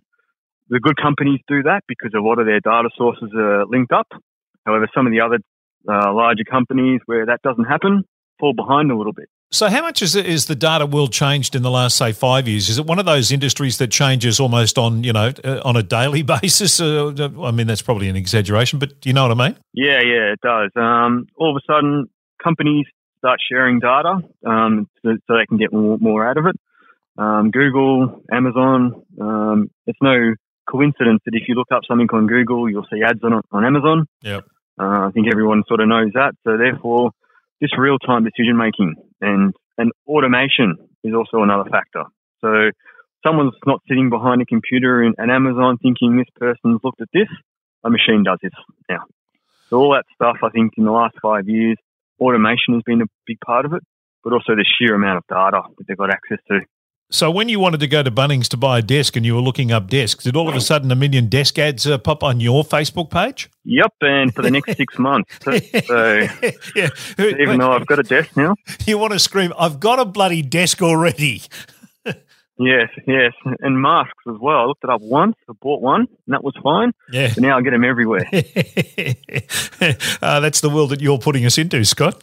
the 0.70 0.80
good 0.80 0.98
companies 0.98 1.40
do 1.48 1.64
that 1.64 1.82
because 1.88 2.12
a 2.16 2.22
lot 2.22 2.40
of 2.40 2.46
their 2.46 2.60
data 2.60 2.90
sources 2.98 3.30
are 3.36 3.66
linked 3.66 3.92
up. 3.92 4.08
However, 4.66 4.88
some 4.94 5.08
of 5.08 5.12
the 5.12 5.22
other 5.22 5.40
uh, 5.88 6.14
larger 6.14 6.44
companies 6.44 7.02
where 7.06 7.26
that 7.26 7.42
doesn't 7.42 7.66
happen 7.66 8.04
fall 8.40 8.54
behind 8.54 8.92
a 8.92 8.98
little 8.98 9.14
bit. 9.14 9.30
So 9.52 9.68
how 9.68 9.82
much 9.82 10.04
is, 10.04 10.16
is 10.16 10.46
the 10.46 10.56
data 10.56 10.86
world 10.86 11.12
changed 11.12 11.56
in 11.56 11.64
the 11.64 11.72
last 11.72 11.98
say 11.98 12.12
five 12.12 12.48
years? 12.48 12.70
Is 12.70 12.78
it 12.78 12.86
one 12.86 13.00
of 13.00 13.06
those 13.06 13.32
industries 13.32 13.80
that 13.80 13.88
changes 13.88 14.40
almost 14.40 14.78
on 14.78 15.04
you 15.04 15.12
know 15.12 15.34
uh, 15.44 15.62
on 15.66 15.76
a 15.76 15.82
daily 15.82 16.22
basis? 16.42 16.80
Uh, 16.80 17.30
I 17.42 17.52
mean 17.52 17.66
that's 17.66 17.82
probably 17.82 18.10
an 18.10 18.16
exaggeration, 18.16 18.78
but 18.78 19.02
do 19.02 19.10
you 19.10 19.14
know 19.14 19.28
what 19.28 19.40
I 19.40 19.48
mean? 19.48 19.58
Yeah, 19.74 20.02
yeah, 20.02 20.34
it 20.34 20.42
does. 20.42 20.70
Um, 20.76 21.28
all 21.36 21.56
of 21.56 21.62
a 21.62 21.66
sudden, 21.72 22.10
companies 22.42 22.86
start 23.18 23.40
sharing 23.52 23.80
data 23.80 24.20
um, 24.46 24.88
so, 25.04 25.16
so 25.28 25.34
they 25.34 25.46
can 25.48 25.58
get 25.58 25.74
more, 25.74 25.98
more 25.98 26.28
out 26.28 26.38
of 26.38 26.46
it. 26.46 26.56
Um, 27.20 27.52
Google, 27.52 28.24
Amazon. 28.32 29.04
Um, 29.20 29.70
it's 29.86 30.00
no 30.02 30.36
coincidence 30.70 31.20
that 31.26 31.36
if 31.36 31.50
you 31.50 31.56
look 31.56 31.68
up 31.74 31.82
something 31.86 32.08
on 32.14 32.28
Google, 32.28 32.70
you'll 32.70 32.88
see 32.92 33.04
ads 33.04 33.20
on 33.24 33.42
on 33.52 33.66
Amazon. 33.66 34.06
Yep. 34.22 34.46
Uh, 34.80 35.08
I 35.08 35.12
think 35.14 35.28
everyone 35.30 35.64
sort 35.68 35.82
of 35.82 35.90
knows 35.90 36.12
that. 36.14 36.32
So 36.46 36.58
therefore, 36.58 37.12
this 37.60 37.72
real-time 37.78 38.24
decision 38.24 38.56
making 38.56 38.96
and 39.20 39.54
and 39.78 39.92
automation 40.08 40.78
is 41.04 41.14
also 41.14 41.44
another 41.44 41.70
factor. 41.70 42.04
So 42.40 42.72
someone's 43.26 43.54
not 43.66 43.82
sitting 43.90 44.10
behind 44.10 44.42
a 44.42 44.46
computer 44.46 45.04
in, 45.04 45.14
at 45.20 45.30
Amazon 45.30 45.78
thinking 45.82 46.16
this 46.16 46.32
person's 46.36 46.80
looked 46.84 47.02
at 47.02 47.10
this. 47.14 47.28
A 47.84 47.90
machine 47.90 48.24
does 48.24 48.40
this 48.42 48.52
now. 48.90 49.04
So 49.70 49.78
all 49.78 49.92
that 49.94 50.06
stuff, 50.16 50.38
I 50.44 50.50
think, 50.50 50.74
in 50.78 50.86
the 50.86 50.92
last 50.92 51.16
five 51.22 51.48
years, 51.48 51.78
automation 52.20 52.74
has 52.74 52.84
been 52.86 53.02
a 53.02 53.06
big 53.26 53.40
part 53.46 53.66
of 53.66 53.74
it, 53.74 53.84
but 54.24 54.34
also 54.34 54.56
the 54.56 54.66
sheer 54.66 54.96
amount 54.96 55.18
of 55.18 55.24
data 55.30 55.62
that 55.78 55.88
they've 55.88 55.98
got 55.98 56.12
access 56.12 56.40
to. 56.50 56.60
So 57.12 57.32
when 57.32 57.50
you 57.50 57.60
wanted 57.60 57.80
to 57.80 57.88
go 57.88 58.04
to 58.04 58.12
Bunnings 58.12 58.48
to 58.50 58.58
buy 58.58 58.78
a 58.80 58.82
desk 58.84 59.16
and 59.16 59.26
you 59.26 59.34
were 59.34 59.42
looking 59.42 59.72
up 59.72 59.88
desks, 59.88 60.26
did 60.26 60.36
all 60.36 60.48
of 60.48 60.54
a 60.54 60.62
sudden 60.62 60.92
a 60.92 60.96
million 60.96 61.28
desk 61.28 61.58
ads 61.58 61.88
uh, 61.88 61.98
pop 61.98 62.24
on 62.24 62.40
your 62.40 62.64
Facebook 62.64 63.10
page? 63.10 63.50
Yep, 63.66 63.94
and 64.02 64.36
for 64.36 64.44
the 64.44 64.52
next 64.52 64.78
six 64.78 65.00
months. 65.00 65.40
So, 65.90 66.28
yeah. 66.76 66.90
even 67.18 67.60
though 67.60 67.72
I've 67.72 67.88
got 67.88 67.98
a 67.98 68.04
desk 68.04 68.38
now, 68.38 68.56
you 68.86 69.00
want 69.00 69.14
to 69.14 69.20
scream, 69.20 69.54
I've 69.58 69.80
got 69.80 69.98
a 69.98 70.06
bloody 70.06 70.44
desk 70.44 70.84
already. 70.84 71.42
yes, 72.06 72.90
yes, 73.08 73.34
and 73.60 73.82
masks 73.82 74.14
as 74.28 74.36
well. 74.40 74.60
I 74.60 74.66
looked 74.66 74.84
it 74.84 74.90
up 74.92 75.02
once, 75.02 75.36
I 75.50 75.54
bought 75.54 75.82
one, 75.82 76.02
and 76.02 76.34
that 76.34 76.44
was 76.44 76.54
fine. 76.62 76.94
Yeah. 77.12 77.32
But 77.34 77.42
now 77.42 77.58
I 77.58 77.62
get 77.62 77.72
them 77.72 77.84
everywhere. 77.84 78.28
uh, 80.22 80.40
that's 80.40 80.62
the 80.62 80.70
world 80.72 80.92
that 80.92 81.02
you're 81.02 81.18
putting 81.18 81.46
us 81.46 81.58
into, 81.58 81.84
Scott. 81.86 82.22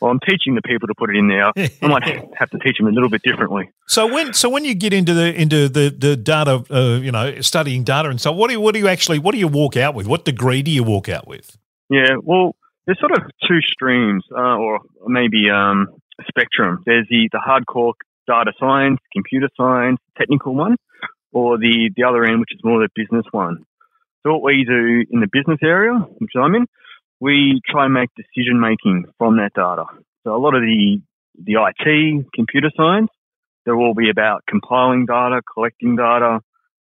Well, 0.00 0.10
I'm 0.10 0.20
teaching 0.28 0.54
the 0.54 0.62
people 0.62 0.88
to 0.88 0.94
put 0.96 1.10
it 1.10 1.16
in 1.16 1.28
there. 1.28 1.52
I 1.56 1.86
might 1.86 2.04
have 2.38 2.50
to 2.50 2.58
teach 2.58 2.78
them 2.78 2.86
a 2.86 2.90
little 2.90 3.08
bit 3.08 3.22
differently. 3.22 3.70
So 3.86 4.06
when 4.12 4.32
so 4.32 4.48
when 4.48 4.64
you 4.64 4.74
get 4.74 4.92
into 4.92 5.14
the 5.14 5.34
into 5.34 5.68
the 5.68 5.94
the 5.96 6.16
data, 6.16 6.64
uh, 6.70 7.00
you 7.00 7.12
know, 7.12 7.40
studying 7.40 7.84
data 7.84 8.08
and 8.08 8.20
so, 8.20 8.32
what 8.32 8.48
do 8.48 8.54
you, 8.54 8.60
what 8.60 8.74
do 8.74 8.80
you 8.80 8.88
actually 8.88 9.18
what 9.18 9.32
do 9.32 9.38
you 9.38 9.48
walk 9.48 9.76
out 9.76 9.94
with? 9.94 10.06
What 10.06 10.24
degree 10.24 10.62
do 10.62 10.70
you 10.70 10.82
walk 10.82 11.08
out 11.08 11.26
with? 11.26 11.56
Yeah, 11.90 12.16
well, 12.22 12.54
there's 12.88 12.98
sort 13.00 13.12
of 13.12 13.22
two 13.46 13.60
streams, 13.60 14.24
uh, 14.32 14.56
or 14.56 14.80
maybe 15.06 15.50
um, 15.50 15.88
a 16.18 16.24
spectrum. 16.26 16.82
There's 16.86 17.06
the, 17.10 17.28
the 17.32 17.38
hardcore 17.38 17.92
data 18.26 18.52
science, 18.58 18.98
computer 19.12 19.48
science, 19.56 19.98
technical 20.16 20.54
one, 20.54 20.76
or 21.32 21.58
the, 21.58 21.90
the 21.96 22.04
other 22.04 22.24
end, 22.24 22.40
which 22.40 22.54
is 22.54 22.60
more 22.64 22.80
the 22.80 22.88
business 22.94 23.26
one. 23.30 23.64
So 24.22 24.32
what 24.32 24.42
we 24.42 24.64
do 24.64 25.04
in 25.10 25.20
the 25.20 25.28
business 25.30 25.58
area, 25.62 25.92
which 26.18 26.32
I'm 26.34 26.54
in, 26.54 26.66
we 27.20 27.60
try 27.68 27.84
and 27.86 27.94
make 27.94 28.10
decision 28.16 28.60
making 28.60 29.06
from 29.18 29.36
that 29.36 29.52
data. 29.54 29.84
So 30.24 30.34
a 30.34 30.38
lot 30.38 30.54
of 30.54 30.62
the 30.62 31.00
the 31.40 31.54
IT, 31.54 32.26
computer 32.34 32.70
science, 32.76 33.10
they'll 33.64 33.76
all 33.76 33.94
be 33.94 34.10
about 34.10 34.42
compiling 34.48 35.06
data, 35.06 35.40
collecting 35.54 35.94
data 35.94 36.40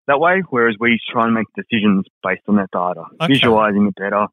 that 0.08 0.20
way, 0.20 0.44
whereas 0.50 0.76
we 0.80 1.00
try 1.12 1.26
and 1.26 1.34
make 1.34 1.48
decisions 1.56 2.06
based 2.24 2.44
on 2.48 2.58
that 2.58 2.70
data, 2.72 3.06
Okay. 3.22 3.34
visualizing 3.34 3.88
it 3.88 3.96
better, 3.96 4.28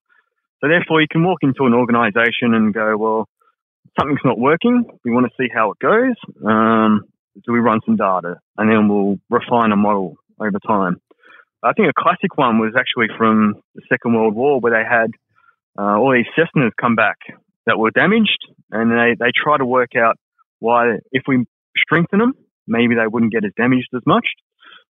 So 0.60 0.68
therefore, 0.68 1.00
you 1.00 1.06
can 1.10 1.24
walk 1.24 1.38
into 1.42 1.64
an 1.64 1.72
organisation 1.72 2.52
and 2.52 2.74
go, 2.74 2.96
well, 2.98 3.28
something's 3.98 4.20
not 4.24 4.38
working. 4.38 4.84
We 5.04 5.10
want 5.10 5.26
to 5.26 5.32
see 5.42 5.48
how 5.52 5.70
it 5.70 5.78
goes. 5.78 6.16
Um, 6.44 7.04
so 7.44 7.52
we 7.52 7.60
run 7.60 7.80
some 7.86 7.96
data, 7.96 8.40
and 8.58 8.68
then 8.70 8.88
we'll 8.88 9.16
refine 9.30 9.72
a 9.72 9.76
model 9.76 10.16
over 10.38 10.58
time. 10.66 11.00
I 11.62 11.72
think 11.72 11.88
a 11.88 11.92
classic 11.98 12.36
one 12.36 12.58
was 12.58 12.74
actually 12.76 13.08
from 13.16 13.54
the 13.74 13.80
Second 13.88 14.14
World 14.14 14.34
War, 14.34 14.60
where 14.60 14.72
they 14.72 14.84
had 14.86 15.12
uh, 15.78 15.98
all 15.98 16.12
these 16.12 16.26
Cessnas 16.36 16.70
come 16.80 16.94
back 16.94 17.18
that 17.66 17.78
were 17.78 17.90
damaged, 17.90 18.38
and 18.70 18.90
they 18.90 19.14
they 19.18 19.32
try 19.34 19.58
to 19.58 19.64
work 19.64 19.90
out 19.96 20.16
why 20.58 20.96
if 21.12 21.22
we 21.26 21.44
strengthen 21.76 22.18
them, 22.18 22.34
maybe 22.66 22.94
they 22.94 23.06
wouldn't 23.06 23.32
get 23.32 23.44
as 23.44 23.52
damaged 23.56 23.88
as 23.94 24.02
much. 24.06 24.26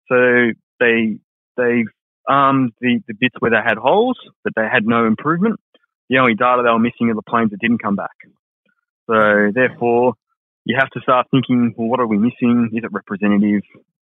So 0.09 0.52
they 0.80 1.18
they 1.56 1.85
armed 2.28 2.73
the, 2.80 3.00
the 3.06 3.14
bits 3.14 3.37
where 3.38 3.50
they 3.50 3.62
had 3.64 3.78
holes, 3.78 4.18
but 4.45 4.52
they 4.56 4.66
had 4.71 4.87
no 4.87 5.06
improvement. 5.06 5.61
The 6.09 6.18
only 6.18 6.35
data 6.35 6.62
they 6.64 6.71
were 6.71 6.78
missing 6.78 7.11
are 7.11 7.14
the 7.14 7.23
planes 7.23 7.50
that 7.50 7.61
didn't 7.61 7.83
come 7.83 7.97
back. 7.97 8.14
So 9.09 9.50
therefore, 9.54 10.14
you 10.64 10.76
have 10.78 10.90
to 10.90 11.00
start 11.00 11.26
thinking, 11.30 11.75
well, 11.76 11.88
what 11.88 12.00
are 12.00 12.06
we 12.06 12.18
missing? 12.18 12.71
Is 12.73 12.83
it 12.85 12.92
representative? 12.92 13.62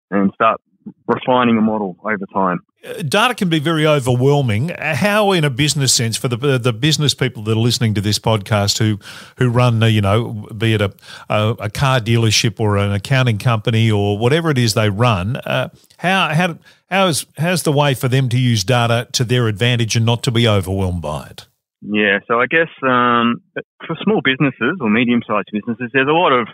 And 0.09 0.31
start 0.33 0.61
refining 1.07 1.57
a 1.57 1.61
model 1.61 1.97
over 2.03 2.25
time. 2.33 2.59
Uh, 2.85 3.01
data 3.01 3.33
can 3.33 3.49
be 3.49 3.59
very 3.59 3.87
overwhelming. 3.87 4.69
How, 4.77 5.31
in 5.31 5.43
a 5.43 5.49
business 5.49 5.93
sense, 5.93 6.17
for 6.17 6.27
the 6.27 6.57
the 6.57 6.73
business 6.73 7.13
people 7.13 7.43
that 7.43 7.53
are 7.53 7.55
listening 7.55 7.93
to 7.93 8.01
this 8.01 8.19
podcast 8.19 8.77
who 8.79 8.99
who 9.37 9.49
run, 9.49 9.81
uh, 9.81 9.85
you 9.85 10.01
know, 10.01 10.47
be 10.57 10.73
it 10.73 10.81
a, 10.81 10.93
a, 11.29 11.55
a 11.59 11.69
car 11.69 11.99
dealership 11.99 12.59
or 12.59 12.77
an 12.77 12.91
accounting 12.91 13.37
company 13.37 13.89
or 13.89 14.17
whatever 14.17 14.49
it 14.49 14.57
is 14.57 14.73
they 14.73 14.89
run, 14.89 15.37
uh, 15.37 15.69
how 15.97 16.33
how 16.33 16.57
how's 16.89 17.25
how's 17.37 17.63
the 17.63 17.71
way 17.71 17.93
for 17.93 18.07
them 18.07 18.27
to 18.29 18.37
use 18.37 18.63
data 18.63 19.07
to 19.13 19.23
their 19.23 19.47
advantage 19.47 19.95
and 19.95 20.05
not 20.05 20.23
to 20.23 20.31
be 20.31 20.47
overwhelmed 20.47 21.01
by 21.01 21.27
it? 21.27 21.47
Yeah, 21.81 22.19
so 22.27 22.39
I 22.39 22.47
guess 22.47 22.69
um, 22.81 23.41
for 23.85 23.97
small 24.03 24.21
businesses 24.23 24.77
or 24.79 24.89
medium 24.89 25.21
sized 25.27 25.49
businesses, 25.51 25.89
there's 25.93 26.07
a 26.07 26.11
lot 26.11 26.31
of 26.31 26.47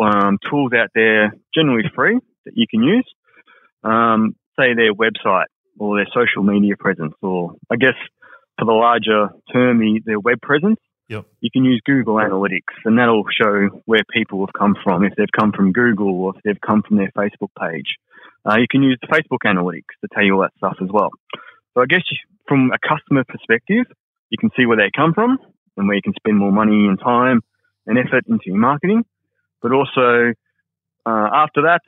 um, 0.00 0.38
tools 0.48 0.72
out 0.76 0.90
there, 0.94 1.34
generally 1.54 1.90
free, 1.94 2.18
that 2.44 2.52
you 2.56 2.66
can 2.70 2.82
use 2.82 3.04
um, 3.86 4.34
say 4.58 4.74
their 4.74 4.92
website 4.92 5.46
or 5.78 5.96
their 5.96 6.08
social 6.14 6.42
media 6.42 6.74
presence, 6.78 7.14
or 7.22 7.54
I 7.70 7.76
guess 7.76 7.94
for 8.58 8.64
the 8.64 8.72
larger 8.72 9.28
term, 9.52 9.78
the, 9.78 10.00
their 10.04 10.20
web 10.20 10.40
presence. 10.40 10.80
Yep. 11.08 11.24
You 11.40 11.50
can 11.52 11.64
use 11.64 11.80
Google 11.86 12.16
Analytics, 12.16 12.74
and 12.84 12.98
that'll 12.98 13.24
show 13.30 13.68
where 13.84 14.02
people 14.12 14.40
have 14.40 14.52
come 14.58 14.74
from, 14.82 15.04
if 15.04 15.12
they've 15.16 15.38
come 15.38 15.52
from 15.52 15.70
Google 15.72 16.20
or 16.20 16.32
if 16.34 16.42
they've 16.42 16.60
come 16.60 16.82
from 16.82 16.96
their 16.96 17.12
Facebook 17.16 17.50
page. 17.60 17.94
Uh, 18.44 18.56
you 18.58 18.66
can 18.68 18.82
use 18.82 18.98
the 19.00 19.06
Facebook 19.06 19.46
Analytics 19.46 19.94
to 20.00 20.08
tell 20.12 20.24
you 20.24 20.34
all 20.34 20.42
that 20.42 20.52
stuff 20.56 20.76
as 20.82 20.88
well. 20.92 21.10
So 21.74 21.82
I 21.82 21.86
guess 21.86 22.02
from 22.48 22.72
a 22.72 22.78
customer 22.78 23.22
perspective, 23.22 23.86
you 24.30 24.38
can 24.38 24.50
see 24.56 24.66
where 24.66 24.76
they 24.76 24.90
come 24.96 25.14
from 25.14 25.38
and 25.76 25.86
where 25.86 25.94
you 25.94 26.02
can 26.02 26.14
spend 26.14 26.38
more 26.38 26.50
money 26.50 26.86
and 26.88 26.98
time 26.98 27.40
and 27.86 27.98
effort 27.98 28.24
into 28.28 28.46
your 28.46 28.56
marketing. 28.56 29.04
But 29.62 29.72
also, 29.72 30.32
uh, 31.06 31.28
after 31.34 31.62
that, 31.62 31.82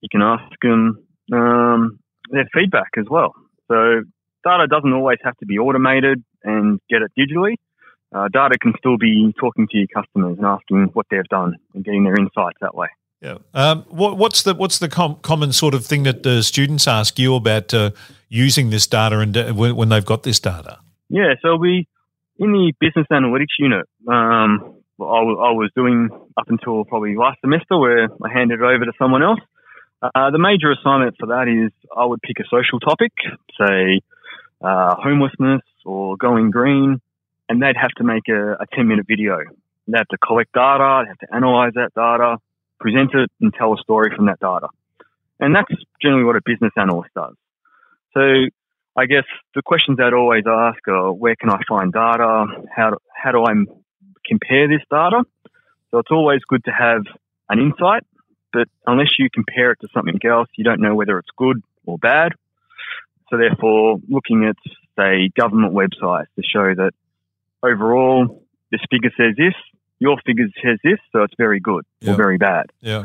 you 0.00 0.08
can 0.10 0.20
ask 0.22 0.44
them 0.60 1.07
um, 1.32 1.98
their 2.30 2.48
feedback 2.52 2.90
as 2.98 3.06
well. 3.10 3.34
So 3.68 4.02
data 4.44 4.66
doesn't 4.66 4.92
always 4.92 5.18
have 5.24 5.36
to 5.38 5.46
be 5.46 5.58
automated 5.58 6.22
and 6.44 6.80
get 6.88 7.02
it 7.02 7.12
digitally. 7.18 7.54
Uh, 8.14 8.28
data 8.32 8.56
can 8.58 8.72
still 8.78 8.96
be 8.96 9.34
talking 9.38 9.68
to 9.68 9.76
your 9.76 9.86
customers 9.94 10.38
and 10.38 10.46
asking 10.46 10.90
what 10.94 11.06
they've 11.10 11.28
done 11.28 11.56
and 11.74 11.84
getting 11.84 12.04
their 12.04 12.14
insights 12.14 12.56
that 12.60 12.74
way. 12.74 12.88
Yeah. 13.20 13.38
Um, 13.52 13.82
what, 13.88 14.16
what's 14.16 14.42
the 14.42 14.54
what's 14.54 14.78
the 14.78 14.88
com- 14.88 15.16
common 15.22 15.52
sort 15.52 15.74
of 15.74 15.84
thing 15.84 16.04
that 16.04 16.22
the 16.22 16.42
students 16.42 16.86
ask 16.86 17.18
you 17.18 17.34
about 17.34 17.74
uh, 17.74 17.90
using 18.28 18.70
this 18.70 18.86
data 18.86 19.18
and 19.18 19.36
uh, 19.36 19.52
when, 19.52 19.74
when, 19.74 19.88
they've 19.88 20.04
got 20.04 20.22
this 20.22 20.38
data? 20.38 20.78
Yeah. 21.08 21.34
So 21.42 21.56
we 21.56 21.88
in 22.38 22.52
the 22.52 22.72
business 22.80 23.06
analytics 23.10 23.58
unit. 23.58 23.86
Um, 24.06 24.76
I, 25.00 25.20
w- 25.20 25.38
I 25.38 25.50
was 25.52 25.70
doing 25.76 26.10
up 26.36 26.48
until 26.48 26.84
probably 26.84 27.16
last 27.16 27.40
semester 27.40 27.78
where 27.78 28.04
I 28.04 28.32
handed 28.32 28.60
it 28.60 28.64
over 28.64 28.84
to 28.84 28.92
someone 28.98 29.22
else. 29.22 29.40
Uh, 30.00 30.30
the 30.30 30.38
major 30.38 30.70
assignment 30.70 31.16
for 31.18 31.26
that 31.26 31.48
is 31.48 31.72
I 31.96 32.04
would 32.04 32.22
pick 32.22 32.38
a 32.38 32.44
social 32.48 32.78
topic, 32.78 33.12
say 33.58 34.00
uh, 34.62 34.94
homelessness 34.94 35.62
or 35.84 36.16
going 36.16 36.50
green, 36.50 37.00
and 37.48 37.60
they'd 37.60 37.76
have 37.76 37.90
to 37.98 38.04
make 38.04 38.28
a, 38.28 38.52
a 38.52 38.66
10 38.74 38.86
minute 38.86 39.06
video. 39.08 39.38
They 39.88 39.98
have 39.98 40.08
to 40.08 40.18
collect 40.18 40.52
data, 40.52 41.02
they 41.04 41.08
have 41.08 41.18
to 41.18 41.34
analyze 41.34 41.72
that 41.74 41.94
data, 41.94 42.36
present 42.78 43.10
it, 43.14 43.30
and 43.40 43.52
tell 43.52 43.74
a 43.74 43.78
story 43.78 44.12
from 44.14 44.26
that 44.26 44.38
data. 44.38 44.68
And 45.40 45.54
that's 45.54 45.72
generally 46.00 46.24
what 46.24 46.36
a 46.36 46.42
business 46.44 46.72
analyst 46.76 47.10
does. 47.14 47.34
So 48.14 48.20
I 48.96 49.06
guess 49.06 49.24
the 49.54 49.62
questions 49.62 49.98
I'd 50.00 50.12
always 50.12 50.44
ask 50.46 50.86
are 50.88 51.12
where 51.12 51.34
can 51.36 51.50
I 51.50 51.60
find 51.68 51.92
data? 51.92 52.46
How 52.74 52.90
do, 52.90 52.96
how 53.14 53.32
do 53.32 53.44
I 53.44 53.54
compare 54.26 54.68
this 54.68 54.82
data? 54.90 55.24
So 55.90 55.98
it's 55.98 56.10
always 56.10 56.40
good 56.48 56.64
to 56.64 56.70
have 56.70 57.02
an 57.48 57.58
insight 57.58 58.04
but 58.52 58.68
unless 58.86 59.18
you 59.18 59.28
compare 59.30 59.72
it 59.72 59.80
to 59.80 59.88
something 59.92 60.18
else, 60.24 60.48
you 60.56 60.64
don't 60.64 60.80
know 60.80 60.94
whether 60.94 61.18
it's 61.18 61.30
good 61.36 61.62
or 61.86 61.98
bad. 61.98 62.32
So 63.30 63.36
therefore, 63.36 63.98
looking 64.08 64.44
at, 64.44 64.56
say, 64.98 65.30
government 65.36 65.74
websites 65.74 66.26
to 66.36 66.42
show 66.42 66.74
that 66.74 66.92
overall 67.62 68.42
this 68.70 68.80
figure 68.90 69.10
says 69.16 69.34
this, 69.36 69.54
your 69.98 70.18
figure 70.24 70.46
says 70.62 70.78
this, 70.82 70.98
so 71.12 71.22
it's 71.22 71.34
very 71.36 71.60
good 71.60 71.84
or 72.06 72.14
very 72.14 72.38
bad. 72.38 72.66
Yeah. 72.80 73.04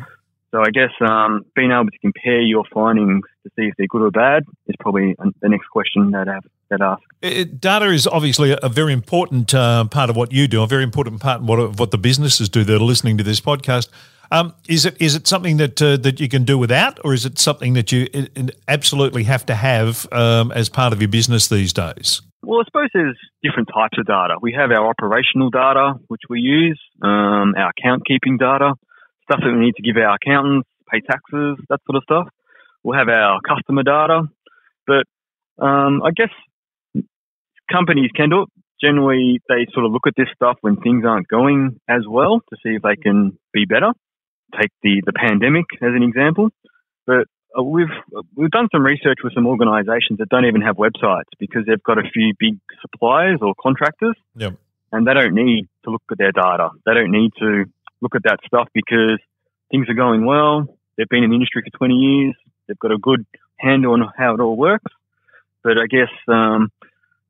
So 0.52 0.62
I 0.62 0.70
guess 0.70 0.92
um, 1.02 1.46
being 1.56 1.72
able 1.72 1.90
to 1.90 1.98
compare 1.98 2.40
your 2.40 2.64
findings 2.72 3.24
to 3.42 3.50
see 3.56 3.66
if 3.66 3.74
they're 3.76 3.88
good 3.88 4.04
or 4.04 4.12
bad 4.12 4.44
is 4.68 4.76
probably 4.80 5.16
the 5.42 5.50
next 5.50 5.66
question 5.68 6.12
that 6.12 6.30
I 6.30 6.34
have 6.34 6.44
that 6.70 6.82
ask. 6.82 7.02
It, 7.24 7.60
data 7.60 7.88
is 7.88 8.06
obviously 8.06 8.56
a, 8.62 8.70
very 8.70 8.94
important 8.94 9.52
uh, 9.56 9.86
part 9.86 10.12
of 10.12 10.16
what 10.16 10.32
you 10.32 10.48
do, 10.48 10.62
a 10.62 10.68
very 10.68 10.84
important 10.84 11.22
part 11.22 11.42
of 11.42 11.48
what, 11.48 11.60
of 11.60 11.80
what 11.80 11.90
the 11.90 11.98
businesses 11.98 12.50
do 12.50 12.64
that 12.64 12.76
are 12.76 12.86
listening 12.86 13.18
to 13.18 13.24
this 13.24 13.42
podcast. 13.42 13.90
Um, 14.34 14.56
is 14.68 14.84
it 14.88 15.00
is 15.00 15.14
it 15.14 15.28
something 15.28 15.58
that 15.58 15.80
uh, 15.80 15.96
that 15.98 16.20
you 16.20 16.28
can 16.28 16.44
do 16.44 16.58
without, 16.58 17.00
or 17.06 17.14
is 17.14 17.24
it 17.24 17.38
something 17.38 17.74
that 17.74 17.92
you 17.92 18.08
absolutely 18.68 19.26
have 19.26 19.46
to 19.46 19.54
have 19.54 20.08
um, 20.12 20.52
as 20.54 20.70
part 20.70 20.92
of 20.92 21.00
your 21.00 21.08
business 21.08 21.50
these 21.50 21.72
days? 21.72 22.20
Well, 22.42 22.60
I 22.60 22.64
suppose 22.66 22.90
there's 22.96 23.18
different 23.44 23.70
types 23.72 23.96
of 24.00 24.08
data. 24.08 24.38
We 24.42 24.52
have 24.54 24.72
our 24.72 24.90
operational 24.90 25.52
data, 25.52 25.94
which 26.08 26.22
we 26.32 26.40
use, 26.40 26.82
um, 27.04 27.54
our 27.56 27.70
account 27.78 28.08
keeping 28.08 28.38
data, 28.40 28.74
stuff 29.30 29.40
that 29.44 29.54
we 29.54 29.66
need 29.66 29.76
to 29.76 29.84
give 29.84 29.98
our 29.98 30.16
accountants, 30.16 30.68
pay 30.92 31.02
taxes, 31.02 31.58
that 31.70 31.80
sort 31.86 31.98
of 31.98 32.04
stuff. 32.04 32.28
We'll 32.84 32.98
have 32.98 33.10
our 33.10 33.40
customer 33.48 33.84
data, 33.84 34.24
but 34.88 35.06
um, 35.64 36.02
I 36.02 36.10
guess 36.10 36.34
companies 37.72 38.10
can 38.16 38.32
do 38.32 38.42
it. 38.42 38.50
Generally, 38.82 39.42
they 39.48 39.68
sort 39.74 39.86
of 39.86 39.92
look 39.92 40.08
at 40.08 40.14
this 40.18 40.28
stuff 40.36 40.58
when 40.62 40.78
things 40.78 41.06
aren't 41.06 41.28
going 41.28 41.80
as 41.88 42.02
well 42.10 42.42
to 42.50 42.56
see 42.64 42.76
if 42.76 42.82
they 42.82 42.96
can 42.96 43.38
be 43.54 43.66
better 43.66 43.94
take 44.60 44.72
the, 44.82 45.02
the 45.06 45.14
pandemic 45.14 45.66
as 45.82 45.94
an 45.96 46.04
example, 46.04 46.50
but 47.06 47.28
uh, 47.58 47.64
we've 47.64 47.94
we've 48.36 48.52
done 48.52 48.68
some 48.72 48.84
research 48.84 49.20
with 49.24 49.34
some 49.34 49.46
organisations 49.48 50.20
that 50.20 50.30
don't 50.30 50.46
even 50.46 50.62
have 50.62 50.78
websites 50.78 51.30
because 51.40 51.64
they've 51.68 51.84
got 51.84 51.98
a 51.98 52.10
few 52.14 52.34
big 52.40 52.58
suppliers 52.82 53.40
or 53.42 53.54
contractors, 53.62 54.16
yep. 54.36 54.56
and 54.92 55.06
they 55.08 55.14
don't 55.14 55.36
need 55.36 55.68
to 55.86 55.92
look 55.92 56.02
at 56.12 56.18
their 56.18 56.32
data. 56.32 56.70
They 56.86 56.94
don't 56.94 57.12
need 57.12 57.32
to 57.40 57.66
look 58.02 58.16
at 58.16 58.24
that 58.24 58.40
stuff 58.46 58.68
because 58.74 59.20
things 59.72 59.88
are 59.90 59.94
going 59.94 60.26
well. 60.26 60.68
They've 60.98 61.10
been 61.10 61.24
in 61.24 61.30
the 61.32 61.36
industry 61.36 61.64
for 61.64 61.78
20 61.78 61.94
years. 61.94 62.36
They've 62.68 62.80
got 62.80 62.92
a 62.92 62.98
good 62.98 63.26
handle 63.58 63.94
on 63.94 64.10
how 64.18 64.36
it 64.36 64.40
all 64.40 64.56
works. 64.56 64.92
But 65.64 65.78
I 65.78 65.88
guess 65.88 66.12
um, 66.28 66.72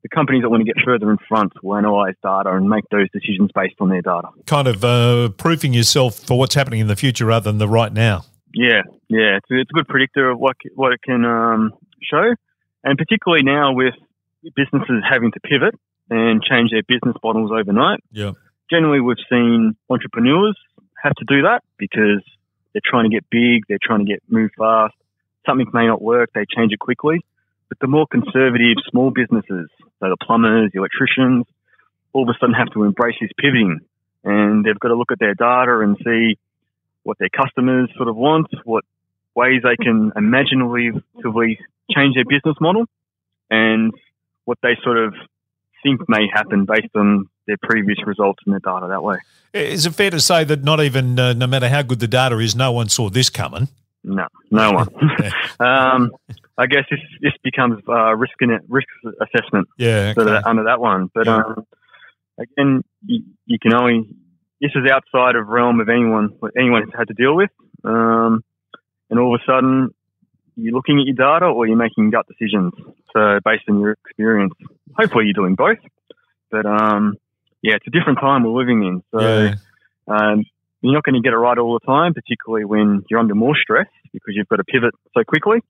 the 0.04 0.08
companies 0.10 0.42
that 0.42 0.50
want 0.50 0.60
to 0.60 0.66
get 0.66 0.76
further 0.84 1.10
in 1.10 1.16
front 1.26 1.52
will 1.62 1.76
analyze 1.76 2.14
data 2.22 2.54
and 2.54 2.68
make 2.68 2.84
those 2.90 3.08
decisions 3.10 3.50
based 3.54 3.74
on 3.80 3.88
their 3.88 4.02
data. 4.02 4.28
Kind 4.46 4.68
of 4.68 4.84
uh, 4.84 5.30
proofing 5.30 5.72
yourself 5.72 6.16
for 6.18 6.38
what's 6.38 6.54
happening 6.54 6.80
in 6.80 6.88
the 6.88 6.94
future 6.94 7.24
rather 7.24 7.50
than 7.50 7.58
the 7.58 7.66
right 7.66 7.92
now. 7.92 8.26
Yeah, 8.52 8.82
yeah, 9.08 9.38
it's, 9.38 9.46
it's 9.48 9.70
a 9.70 9.74
good 9.74 9.88
predictor 9.88 10.30
of 10.30 10.38
what 10.38 10.56
what 10.74 10.92
it 10.92 11.00
can 11.02 11.24
um, 11.24 11.72
show, 12.02 12.34
and 12.84 12.98
particularly 12.98 13.42
now 13.42 13.72
with 13.72 13.94
businesses 14.54 15.02
having 15.10 15.32
to 15.32 15.40
pivot 15.40 15.74
and 16.10 16.42
change 16.42 16.70
their 16.70 16.82
business 16.86 17.16
models 17.24 17.50
overnight. 17.50 18.00
Yeah, 18.12 18.32
generally 18.70 19.00
we've 19.00 19.16
seen 19.28 19.74
entrepreneurs 19.88 20.56
have 21.02 21.14
to 21.14 21.24
do 21.26 21.42
that 21.42 21.62
because 21.78 22.22
they're 22.72 22.82
trying 22.84 23.10
to 23.10 23.16
get 23.16 23.24
big, 23.30 23.62
they're 23.68 23.82
trying 23.82 24.00
to 24.00 24.12
get 24.12 24.22
move 24.28 24.50
fast. 24.56 24.94
Something 25.46 25.66
may 25.72 25.86
not 25.86 26.00
work, 26.00 26.30
they 26.34 26.44
change 26.54 26.72
it 26.72 26.78
quickly. 26.78 27.24
But 27.74 27.86
the 27.86 27.90
more 27.90 28.06
conservative 28.06 28.76
small 28.88 29.10
businesses, 29.10 29.68
so 29.80 30.08
the 30.08 30.16
plumbers, 30.22 30.70
the 30.72 30.78
electricians, 30.78 31.44
all 32.12 32.22
of 32.22 32.28
a 32.28 32.38
sudden 32.38 32.54
have 32.54 32.70
to 32.72 32.84
embrace 32.84 33.16
this 33.20 33.32
pivoting 33.36 33.80
and 34.22 34.64
they've 34.64 34.78
got 34.78 34.88
to 34.88 34.94
look 34.94 35.10
at 35.10 35.18
their 35.18 35.34
data 35.34 35.80
and 35.80 35.96
see 36.04 36.38
what 37.02 37.18
their 37.18 37.30
customers 37.30 37.90
sort 37.96 38.08
of 38.08 38.14
want, 38.14 38.46
what 38.62 38.84
ways 39.34 39.62
they 39.64 39.74
can 39.74 40.12
imaginatively 40.14 41.58
change 41.90 42.14
their 42.14 42.24
business 42.24 42.54
model 42.60 42.84
and 43.50 43.92
what 44.44 44.58
they 44.62 44.76
sort 44.84 44.98
of 44.98 45.12
think 45.82 46.00
may 46.08 46.28
happen 46.32 46.66
based 46.66 46.94
on 46.94 47.28
their 47.48 47.56
previous 47.60 47.98
results 48.06 48.38
and 48.46 48.52
their 48.52 48.60
data 48.60 48.86
that 48.88 49.02
way. 49.02 49.16
Is 49.52 49.84
it 49.84 49.94
fair 49.94 50.10
to 50.10 50.20
say 50.20 50.44
that 50.44 50.62
not 50.62 50.80
even, 50.80 51.18
uh, 51.18 51.32
no 51.32 51.48
matter 51.48 51.68
how 51.68 51.82
good 51.82 51.98
the 51.98 52.06
data 52.06 52.38
is, 52.38 52.54
no 52.54 52.70
one 52.70 52.88
saw 52.88 53.10
this 53.10 53.30
coming? 53.30 53.66
No, 54.04 54.26
no 54.50 54.72
one. 54.72 54.88
um, 55.60 56.12
I 56.58 56.66
guess 56.66 56.84
this 56.90 57.00
this 57.22 57.32
becomes 57.42 57.82
uh, 57.88 58.14
risk 58.14 58.34
in 58.40 58.50
risk 58.68 58.86
assessment. 59.20 59.68
Yeah, 59.78 60.12
okay. 60.16 60.40
under 60.44 60.64
that 60.64 60.78
one. 60.78 61.10
But 61.14 61.26
yeah. 61.26 61.36
um, 61.36 61.66
again, 62.38 62.84
you, 63.06 63.24
you, 63.46 63.58
can 63.58 63.72
only 63.72 64.06
this 64.60 64.72
is 64.74 64.90
outside 64.90 65.36
of 65.36 65.48
realm 65.48 65.80
of 65.80 65.88
anyone 65.88 66.38
anyone 66.56 66.82
has 66.82 66.90
had 66.96 67.08
to 67.08 67.14
deal 67.14 67.34
with. 67.34 67.50
Um, 67.82 68.44
and 69.08 69.18
all 69.18 69.34
of 69.34 69.40
a 69.40 69.44
sudden, 69.50 69.94
you're 70.56 70.74
looking 70.74 71.00
at 71.00 71.06
your 71.06 71.16
data 71.16 71.46
or 71.46 71.66
you're 71.66 71.76
making 71.76 72.10
gut 72.10 72.26
decisions. 72.26 72.72
So 73.14 73.40
based 73.44 73.64
on 73.68 73.80
your 73.80 73.92
experience, 73.92 74.54
hopefully 74.96 75.24
you're 75.24 75.34
doing 75.34 75.54
both. 75.54 75.78
But 76.50 76.66
um, 76.66 77.16
yeah, 77.62 77.76
it's 77.76 77.86
a 77.86 77.90
different 77.90 78.20
time 78.20 78.44
we're 78.44 78.58
living 78.58 78.84
in. 78.84 79.02
So 79.12 79.20
yeah. 79.20 79.54
um, 80.08 80.44
you're 80.84 80.94
not 80.94 81.04
going 81.04 81.14
to 81.14 81.20
get 81.20 81.32
it 81.32 81.38
right 81.38 81.56
all 81.56 81.78
the 81.78 81.86
time, 81.86 82.12
particularly 82.14 82.64
when 82.64 83.04
you're 83.08 83.18
under 83.18 83.34
more 83.34 83.56
stress 83.56 83.88
because 84.12 84.34
you've 84.36 84.48
got 84.48 84.56
to 84.56 84.64
pivot 84.64 84.94
so 85.16 85.24
quickly. 85.24 85.60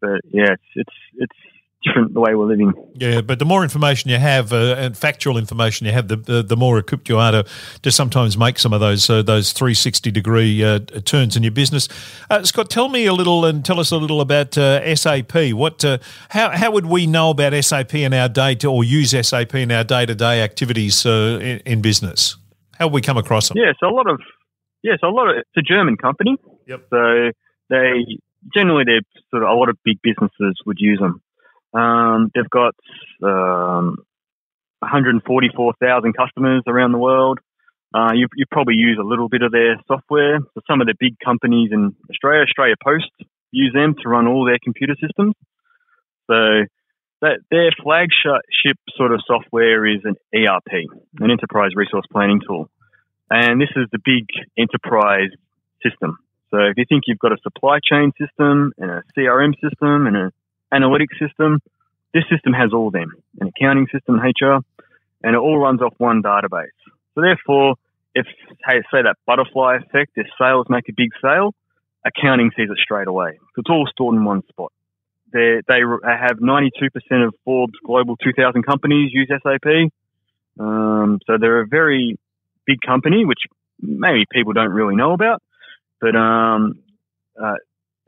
But 0.00 0.20
yeah, 0.30 0.52
it's 0.52 0.62
it's 0.74 0.94
it's 1.14 1.36
different 1.84 2.14
the 2.14 2.20
way 2.20 2.34
we're 2.34 2.46
living. 2.46 2.72
Yeah, 2.94 3.20
but 3.20 3.38
the 3.38 3.44
more 3.44 3.62
information 3.62 4.10
you 4.10 4.18
have 4.18 4.52
uh, 4.52 4.74
and 4.76 4.96
factual 4.96 5.38
information 5.38 5.86
you 5.86 5.92
have, 5.92 6.08
the, 6.08 6.16
the, 6.16 6.42
the 6.42 6.56
more 6.56 6.78
equipped 6.78 7.08
you 7.08 7.18
are 7.18 7.30
to, 7.30 7.46
to 7.82 7.92
sometimes 7.92 8.36
make 8.36 8.58
some 8.58 8.72
of 8.72 8.80
those 8.80 9.08
uh, 9.08 9.22
those 9.22 9.52
360 9.52 10.10
degree 10.10 10.64
uh, 10.64 10.80
turns 11.04 11.36
in 11.36 11.42
your 11.42 11.52
business. 11.52 11.88
Uh, 12.28 12.42
Scott, 12.42 12.68
tell 12.68 12.88
me 12.88 13.06
a 13.06 13.12
little 13.12 13.44
and 13.44 13.64
tell 13.64 13.78
us 13.78 13.92
a 13.92 13.96
little 13.96 14.20
about 14.20 14.58
uh, 14.58 14.94
SAP. 14.96 15.52
What 15.52 15.84
uh, 15.84 15.98
how 16.30 16.50
how 16.50 16.72
would 16.72 16.86
we 16.86 17.06
know 17.06 17.30
about 17.30 17.52
SAP 17.64 17.94
in 17.94 18.12
our 18.12 18.28
day 18.28 18.54
to, 18.56 18.70
or 18.70 18.84
use 18.84 19.10
SAP 19.10 19.54
in 19.54 19.70
our 19.70 19.84
day 19.84 20.06
to 20.06 20.14
day 20.14 20.42
activities 20.42 21.06
in, 21.06 21.60
in, 21.64 21.80
business? 21.80 22.36
How 22.78 22.86
would 22.86 22.94
we 22.94 23.00
come 23.00 23.16
across 23.16 23.48
them? 23.48 23.58
Yeah, 23.58 23.72
so 23.80 23.88
a 23.88 23.94
lot 23.94 24.10
of 24.10 24.20
yeah, 24.86 24.94
so 25.00 25.08
a 25.08 25.10
lot 25.10 25.28
of 25.28 25.38
it's 25.38 25.56
a 25.56 25.62
German 25.62 25.96
company. 25.96 26.36
Yep. 26.68 26.86
So 26.90 27.32
they 27.68 28.06
generally 28.54 28.84
they're 28.86 29.02
sort 29.30 29.42
of 29.42 29.48
a 29.48 29.52
lot 29.52 29.68
of 29.68 29.76
big 29.84 29.98
businesses 30.00 30.54
would 30.64 30.78
use 30.78 31.00
them. 31.00 31.20
Um, 31.74 32.30
they've 32.32 32.48
got 32.48 32.74
um, 33.20 33.96
144,000 34.78 36.12
customers 36.16 36.62
around 36.68 36.92
the 36.92 36.98
world. 36.98 37.40
Uh, 37.92 38.12
you, 38.14 38.28
you 38.36 38.44
probably 38.48 38.74
use 38.74 38.98
a 39.00 39.04
little 39.04 39.28
bit 39.28 39.42
of 39.42 39.50
their 39.50 39.76
software. 39.88 40.38
So 40.54 40.60
some 40.70 40.80
of 40.80 40.86
the 40.86 40.94
big 40.98 41.18
companies 41.18 41.70
in 41.72 41.96
Australia, 42.08 42.42
Australia 42.42 42.74
Post, 42.82 43.10
use 43.50 43.72
them 43.74 43.94
to 44.02 44.08
run 44.08 44.28
all 44.28 44.44
their 44.44 44.58
computer 44.62 44.94
systems. 45.00 45.34
So 46.30 46.62
that 47.22 47.38
their 47.50 47.70
flagship 47.82 48.76
sort 48.96 49.12
of 49.12 49.20
software 49.26 49.84
is 49.86 50.02
an 50.04 50.14
ERP, 50.32 50.86
an 51.18 51.30
enterprise 51.30 51.70
resource 51.74 52.06
planning 52.12 52.40
tool. 52.46 52.70
And 53.30 53.60
this 53.60 53.70
is 53.76 53.86
the 53.92 53.98
big 54.04 54.26
enterprise 54.56 55.30
system. 55.82 56.18
So 56.50 56.58
if 56.58 56.76
you 56.76 56.84
think 56.88 57.04
you've 57.06 57.18
got 57.18 57.32
a 57.32 57.38
supply 57.42 57.78
chain 57.82 58.12
system 58.18 58.72
and 58.78 58.90
a 58.90 59.02
CRM 59.16 59.54
system 59.60 60.06
and 60.06 60.16
a 60.16 60.32
analytics 60.72 61.18
system. 61.18 61.60
This 62.14 62.24
system 62.30 62.52
has 62.52 62.72
all 62.72 62.88
of 62.88 62.92
them, 62.92 63.12
an 63.40 63.48
accounting 63.48 63.86
system, 63.92 64.16
HR, 64.16 64.60
and 65.22 65.34
it 65.34 65.38
all 65.38 65.58
runs 65.58 65.82
off 65.82 65.94
one 65.98 66.22
database. 66.22 66.76
So 67.14 67.20
therefore, 67.20 67.74
if 68.14 68.26
hey, 68.66 68.80
say 68.92 69.02
that 69.02 69.16
butterfly 69.26 69.76
effect, 69.76 70.12
if 70.16 70.26
sales 70.40 70.66
make 70.68 70.88
a 70.88 70.92
big 70.96 71.10
sale, 71.20 71.54
accounting 72.04 72.50
sees 72.56 72.68
it 72.70 72.78
straight 72.82 73.08
away. 73.08 73.38
So 73.54 73.60
it's 73.60 73.70
all 73.70 73.86
stored 73.90 74.14
in 74.14 74.24
one 74.24 74.42
spot. 74.48 74.72
They 75.32 75.60
they 75.68 75.80
have 76.04 76.38
92% 76.38 77.26
of 77.26 77.34
Forbes 77.44 77.74
Global 77.84 78.16
2000 78.16 78.62
companies 78.62 79.10
use 79.12 79.28
SAP. 79.28 79.90
Um, 80.58 81.18
so 81.26 81.36
they're 81.38 81.60
a 81.60 81.66
very 81.66 82.18
big 82.66 82.80
company, 82.84 83.24
which 83.24 83.40
maybe 83.80 84.24
people 84.30 84.52
don't 84.52 84.70
really 84.72 84.96
know 84.96 85.12
about. 85.12 85.42
But 86.00 86.14
um, 86.14 86.82
uh, 87.40 87.54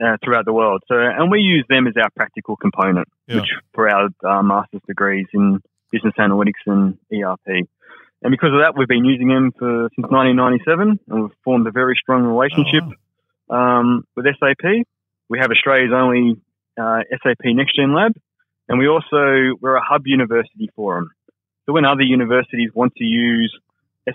uh, 0.03 0.17
throughout 0.25 0.45
the 0.45 0.53
world. 0.53 0.83
So, 0.89 0.95
and 0.97 1.31
we 1.31 1.41
use 1.41 1.65
them 1.69 1.87
as 1.87 1.95
our 2.01 2.11
practical 2.15 2.57
component, 2.57 3.09
yeah. 3.27 3.37
which 3.37 3.49
for 3.75 3.89
our 3.89 4.09
uh, 4.25 4.43
master's 4.43 4.81
degrees 4.87 5.27
in 5.35 5.61
business 5.91 6.15
analytics 6.19 6.63
and 6.67 6.99
ERP. 7.13 7.67
And 8.23 8.31
because 8.31 8.51
of 8.53 8.61
that, 8.63 8.75
we've 8.77 8.89
been 8.89 9.05
using 9.05 9.29
them 9.29 9.53
for 9.59 9.89
since 9.95 10.07
1997, 10.11 11.01
and 11.09 11.23
we've 11.23 11.31
formed 11.45 11.67
a 11.67 11.71
very 11.71 11.97
strong 12.01 12.25
relationship 12.25 12.85
oh. 13.51 13.55
um, 13.55 14.05
with 14.17 14.27
SAP. 14.27 14.87
We 15.29 15.39
have 15.39 15.51
Australia's 15.51 15.93
only 15.95 16.41
uh, 16.81 17.01
SAP 17.23 17.45
NextGen 17.45 17.95
Lab, 17.95 18.13
and 18.69 18.79
we 18.79 18.89
also 18.89 19.57
we're 19.61 19.77
a 19.77 19.85
hub 19.85 20.07
university 20.07 20.71
for 20.75 20.97
them. 20.97 21.11
So 21.67 21.73
when 21.73 21.85
other 21.85 22.03
universities 22.03 22.71
want 22.75 22.95
to 22.97 23.05
use 23.05 23.57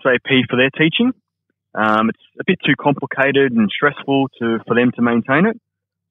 SAP 0.02 0.50
for 0.50 0.56
their 0.56 0.70
teaching, 0.72 1.14
um, 1.76 2.10
it's 2.10 2.24
a 2.40 2.44
bit 2.46 2.60
too 2.66 2.76
complicated 2.80 3.52
and 3.52 3.70
stressful 3.70 4.30
to 4.40 4.60
for 4.68 4.76
them 4.76 4.92
to 4.96 5.02
maintain 5.02 5.46
it. 5.46 5.60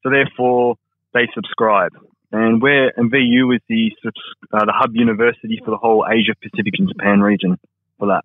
So 0.03 0.09
therefore, 0.09 0.75
they 1.13 1.27
subscribe. 1.33 1.93
And 2.31 2.61
we're 2.61 2.91
and 2.97 3.11
VU 3.11 3.51
is 3.51 3.61
the 3.69 3.91
uh, 4.51 4.65
the 4.65 4.73
hub 4.75 4.95
university 4.95 5.61
for 5.63 5.71
the 5.71 5.77
whole 5.77 6.05
Asia 6.09 6.33
Pacific 6.41 6.73
and 6.79 6.89
Japan 6.89 7.21
region 7.21 7.59
for 7.99 8.07
that. 8.07 8.23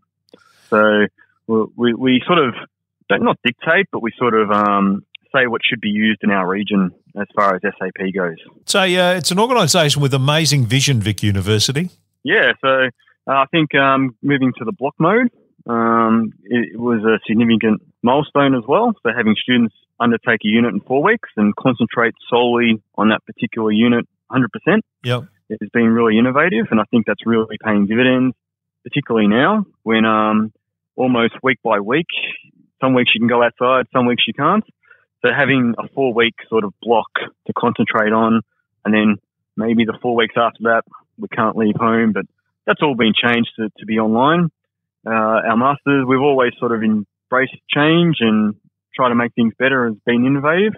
So 0.71 1.07
we, 1.77 1.95
we 1.95 2.23
sort 2.27 2.39
of 2.39 2.55
don't 3.09 3.23
not 3.23 3.39
dictate, 3.45 3.87
but 3.93 4.03
we 4.03 4.13
sort 4.19 4.35
of 4.35 4.51
um, 4.51 5.05
say 5.35 5.47
what 5.47 5.61
should 5.65 5.81
be 5.81 5.89
used 5.89 6.21
in 6.23 6.31
our 6.31 6.49
region 6.49 6.91
as 7.21 7.27
far 7.35 7.55
as 7.55 7.63
SAP 7.63 8.15
goes. 8.15 8.37
So 8.65 8.81
uh, 8.81 9.15
it's 9.17 9.31
an 9.31 9.39
organisation 9.39 10.03
with 10.03 10.15
amazing 10.15 10.67
vision, 10.67 11.01
Vic 11.01 11.23
University. 11.23 11.91
Yeah, 12.25 12.53
so 12.61 12.89
uh, 13.27 13.31
I 13.31 13.45
think 13.51 13.75
um, 13.75 14.17
moving 14.23 14.53
to 14.59 14.65
the 14.65 14.73
block 14.73 14.95
mode 14.99 15.31
um, 15.69 16.33
it, 16.45 16.79
was 16.79 17.05
a 17.05 17.21
significant 17.27 17.83
milestone 18.03 18.55
as 18.55 18.65
well. 18.67 18.95
So 19.03 19.11
having 19.15 19.35
students 19.41 19.75
undertake 20.01 20.41
a 20.45 20.49
unit 20.49 20.73
in 20.73 20.81
four 20.81 21.03
weeks 21.03 21.29
and 21.37 21.55
concentrate 21.57 22.15
solely 22.31 22.83
on 22.97 23.11
that 23.11 23.25
particular 23.27 23.71
unit 23.71 24.09
100%. 24.31 24.47
Yep. 25.05 25.25
It 25.51 25.59
has 25.61 25.71
been 25.71 25.89
really 25.89 26.19
innovative, 26.19 26.67
and 26.71 26.81
I 26.81 26.85
think 26.91 27.07
that's 27.07 27.25
really 27.27 27.57
paying 27.65 27.87
dividends, 27.87 28.35
particularly 28.85 29.29
now 29.29 29.65
when 29.83 30.05
um, 30.05 30.53
almost 30.97 31.35
week 31.43 31.59
by 31.63 31.81
week, 31.81 32.07
some 32.81 32.95
weeks 32.95 33.13
you 33.15 33.21
can 33.21 33.29
go 33.29 33.43
outside, 33.43 33.87
some 33.93 34.07
weeks 34.07 34.25
you 34.27 34.35
can't. 34.35 34.65
So 35.23 35.31
having 35.37 35.75
a 35.79 35.89
four 35.95 36.15
week 36.15 36.35
sort 36.49 36.65
of 36.65 36.73
block 36.83 37.11
to 37.47 37.53
concentrate 37.59 38.13
on, 38.13 38.43
and 38.85 38.95
then 38.95 39.17
maybe 39.57 39.85
the 39.85 39.99
four 40.01 40.17
weeks 40.17 40.35
after 40.37 40.65
that, 40.65 40.83
we 41.19 41.29
can't 41.29 41.57
leave 41.57 41.75
home, 41.77 42.13
but 42.13 42.27
that's 42.67 42.81
all 42.83 42.95
been 42.95 43.15
changed 43.15 43.51
to, 43.57 43.71
to 43.79 43.87
be 43.87 43.99
online. 43.99 44.51
Uh, 45.07 45.11
our 45.11 45.57
masters, 45.57 46.05
we've 46.07 46.21
always 46.21 46.53
sort 46.59 46.73
of 46.73 46.83
embraced 46.83 47.57
change 47.71 48.17
and 48.21 48.55
try 48.95 49.09
to 49.09 49.15
make 49.15 49.35
things 49.35 49.55
better 49.59 49.87
has 49.89 49.97
been 50.05 50.27
innovative. 50.27 50.75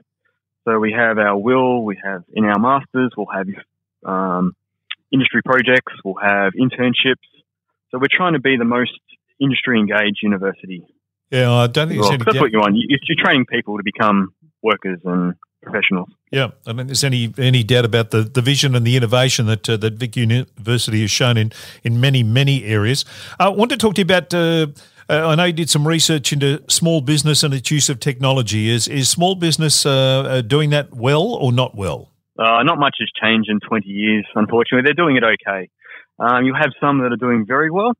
So 0.64 0.78
we 0.78 0.92
have 0.92 1.18
our 1.18 1.38
will, 1.38 1.84
we 1.84 1.98
have 2.02 2.22
in 2.32 2.44
our 2.44 2.58
masters, 2.58 3.12
we'll 3.16 3.26
have 3.34 3.48
um, 4.04 4.54
industry 5.12 5.40
projects, 5.42 5.92
we'll 6.04 6.22
have 6.22 6.52
internships. 6.52 7.26
So 7.90 7.98
we're 7.98 8.12
trying 8.12 8.34
to 8.34 8.40
be 8.40 8.56
the 8.56 8.64
most 8.64 8.92
industry 9.40 9.78
engaged 9.78 10.18
university. 10.22 10.84
Yeah, 11.30 11.50
I 11.50 11.66
don't 11.66 11.88
think 11.88 12.02
well, 12.02 12.10
that's 12.18 12.40
what 12.40 12.52
you 12.52 12.58
want. 12.58 12.76
You're 12.76 13.24
training 13.24 13.46
people 13.46 13.78
to 13.78 13.82
become 13.82 14.34
workers 14.62 15.00
and 15.04 15.34
professionals. 15.62 16.08
Yeah, 16.30 16.50
I 16.66 16.72
mean, 16.72 16.86
there's 16.86 17.04
any 17.04 17.32
any 17.38 17.62
doubt 17.62 17.84
about 17.84 18.10
the, 18.10 18.22
the 18.22 18.42
vision 18.42 18.74
and 18.74 18.86
the 18.86 18.96
innovation 18.96 19.46
that 19.46 19.68
uh, 19.68 19.76
that 19.78 19.94
Vic 19.94 20.16
University 20.16 21.00
has 21.02 21.10
shown 21.10 21.36
in 21.36 21.52
in 21.82 22.00
many 22.00 22.22
many 22.22 22.64
areas. 22.64 23.04
I 23.38 23.48
want 23.48 23.70
to 23.70 23.76
talk 23.76 23.94
to 23.94 24.00
you 24.00 24.04
about. 24.04 24.32
Uh, 24.34 24.68
uh, 25.08 25.26
I 25.26 25.34
know 25.34 25.42
you 25.42 25.52
did 25.52 25.68
some 25.68 25.88
research 25.88 26.32
into 26.32 26.62
small 26.68 27.00
business 27.00 27.42
and 27.42 27.52
its 27.52 27.68
use 27.68 27.88
of 27.88 27.98
technology. 27.98 28.68
Is 28.68 28.86
is 28.86 29.08
small 29.08 29.34
business 29.34 29.84
uh, 29.84 29.90
uh, 29.90 30.40
doing 30.40 30.70
that 30.70 30.94
well 30.94 31.34
or 31.34 31.52
not 31.52 31.74
well? 31.74 32.10
Uh, 32.38 32.62
not 32.62 32.78
much 32.78 32.96
has 33.00 33.10
changed 33.20 33.50
in 33.50 33.58
20 33.60 33.86
years, 33.88 34.24
unfortunately. 34.34 34.82
They're 34.84 34.94
doing 34.94 35.16
it 35.16 35.24
okay. 35.24 35.68
Um, 36.18 36.44
you 36.44 36.54
have 36.54 36.70
some 36.80 36.98
that 36.98 37.12
are 37.12 37.16
doing 37.16 37.44
very 37.46 37.70
well, 37.70 37.92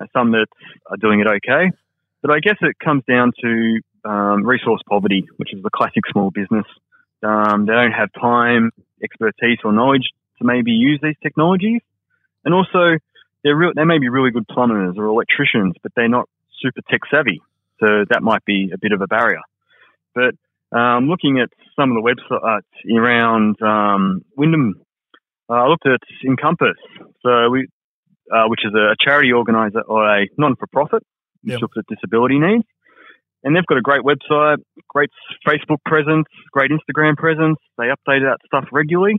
uh, 0.00 0.06
some 0.12 0.32
that 0.32 0.46
are 0.90 0.96
doing 0.98 1.20
it 1.20 1.26
okay. 1.26 1.72
But 2.20 2.32
I 2.32 2.38
guess 2.38 2.56
it 2.60 2.76
comes 2.78 3.02
down 3.08 3.32
to 3.42 3.80
um, 4.04 4.46
resource 4.46 4.80
poverty, 4.88 5.26
which 5.36 5.52
is 5.52 5.62
the 5.62 5.70
classic 5.70 6.04
small 6.12 6.30
business. 6.30 6.66
Um, 7.22 7.66
they 7.66 7.72
don't 7.72 7.92
have 7.92 8.10
time, 8.20 8.70
expertise, 9.02 9.58
or 9.64 9.72
knowledge 9.72 10.10
to 10.38 10.44
maybe 10.44 10.72
use 10.72 11.00
these 11.02 11.16
technologies. 11.22 11.80
And 12.44 12.54
also, 12.54 12.98
they're 13.44 13.56
real, 13.56 13.72
they 13.74 13.84
may 13.84 13.98
be 13.98 14.08
really 14.08 14.30
good 14.30 14.46
plumbers 14.48 14.96
or 14.96 15.06
electricians, 15.06 15.74
but 15.82 15.92
they're 15.94 16.08
not 16.08 16.28
super 16.60 16.80
tech 16.90 17.00
savvy. 17.10 17.40
So 17.80 18.04
that 18.10 18.22
might 18.22 18.44
be 18.44 18.70
a 18.72 18.78
bit 18.78 18.92
of 18.92 19.00
a 19.00 19.06
barrier. 19.06 19.40
But 20.14 20.34
um, 20.76 21.08
looking 21.08 21.40
at 21.40 21.50
some 21.76 21.90
of 21.90 22.02
the 22.02 22.08
websites 22.08 22.96
around 22.96 23.60
um, 23.62 24.24
Wyndham, 24.36 24.74
uh, 25.50 25.54
I 25.54 25.68
looked 25.68 25.86
at 25.86 26.00
Encompass, 26.24 26.76
so 27.22 27.50
we, 27.50 27.68
uh, 28.32 28.44
which 28.46 28.60
is 28.64 28.72
a 28.74 28.94
charity 29.04 29.32
organizer 29.32 29.80
or 29.82 30.06
a 30.06 30.26
non-for-profit, 30.38 31.02
which 31.42 31.52
yep. 31.52 31.60
looks 31.60 31.76
at 31.76 31.84
disability 31.88 32.38
needs. 32.38 32.64
And 33.44 33.56
they've 33.56 33.66
got 33.66 33.78
a 33.78 33.82
great 33.82 34.02
website, 34.02 34.58
great 34.88 35.10
Facebook 35.46 35.82
presence, 35.84 36.26
great 36.52 36.70
Instagram 36.70 37.16
presence. 37.16 37.58
They 37.76 37.84
update 37.84 38.22
that 38.22 38.38
stuff 38.46 38.66
regularly. 38.72 39.16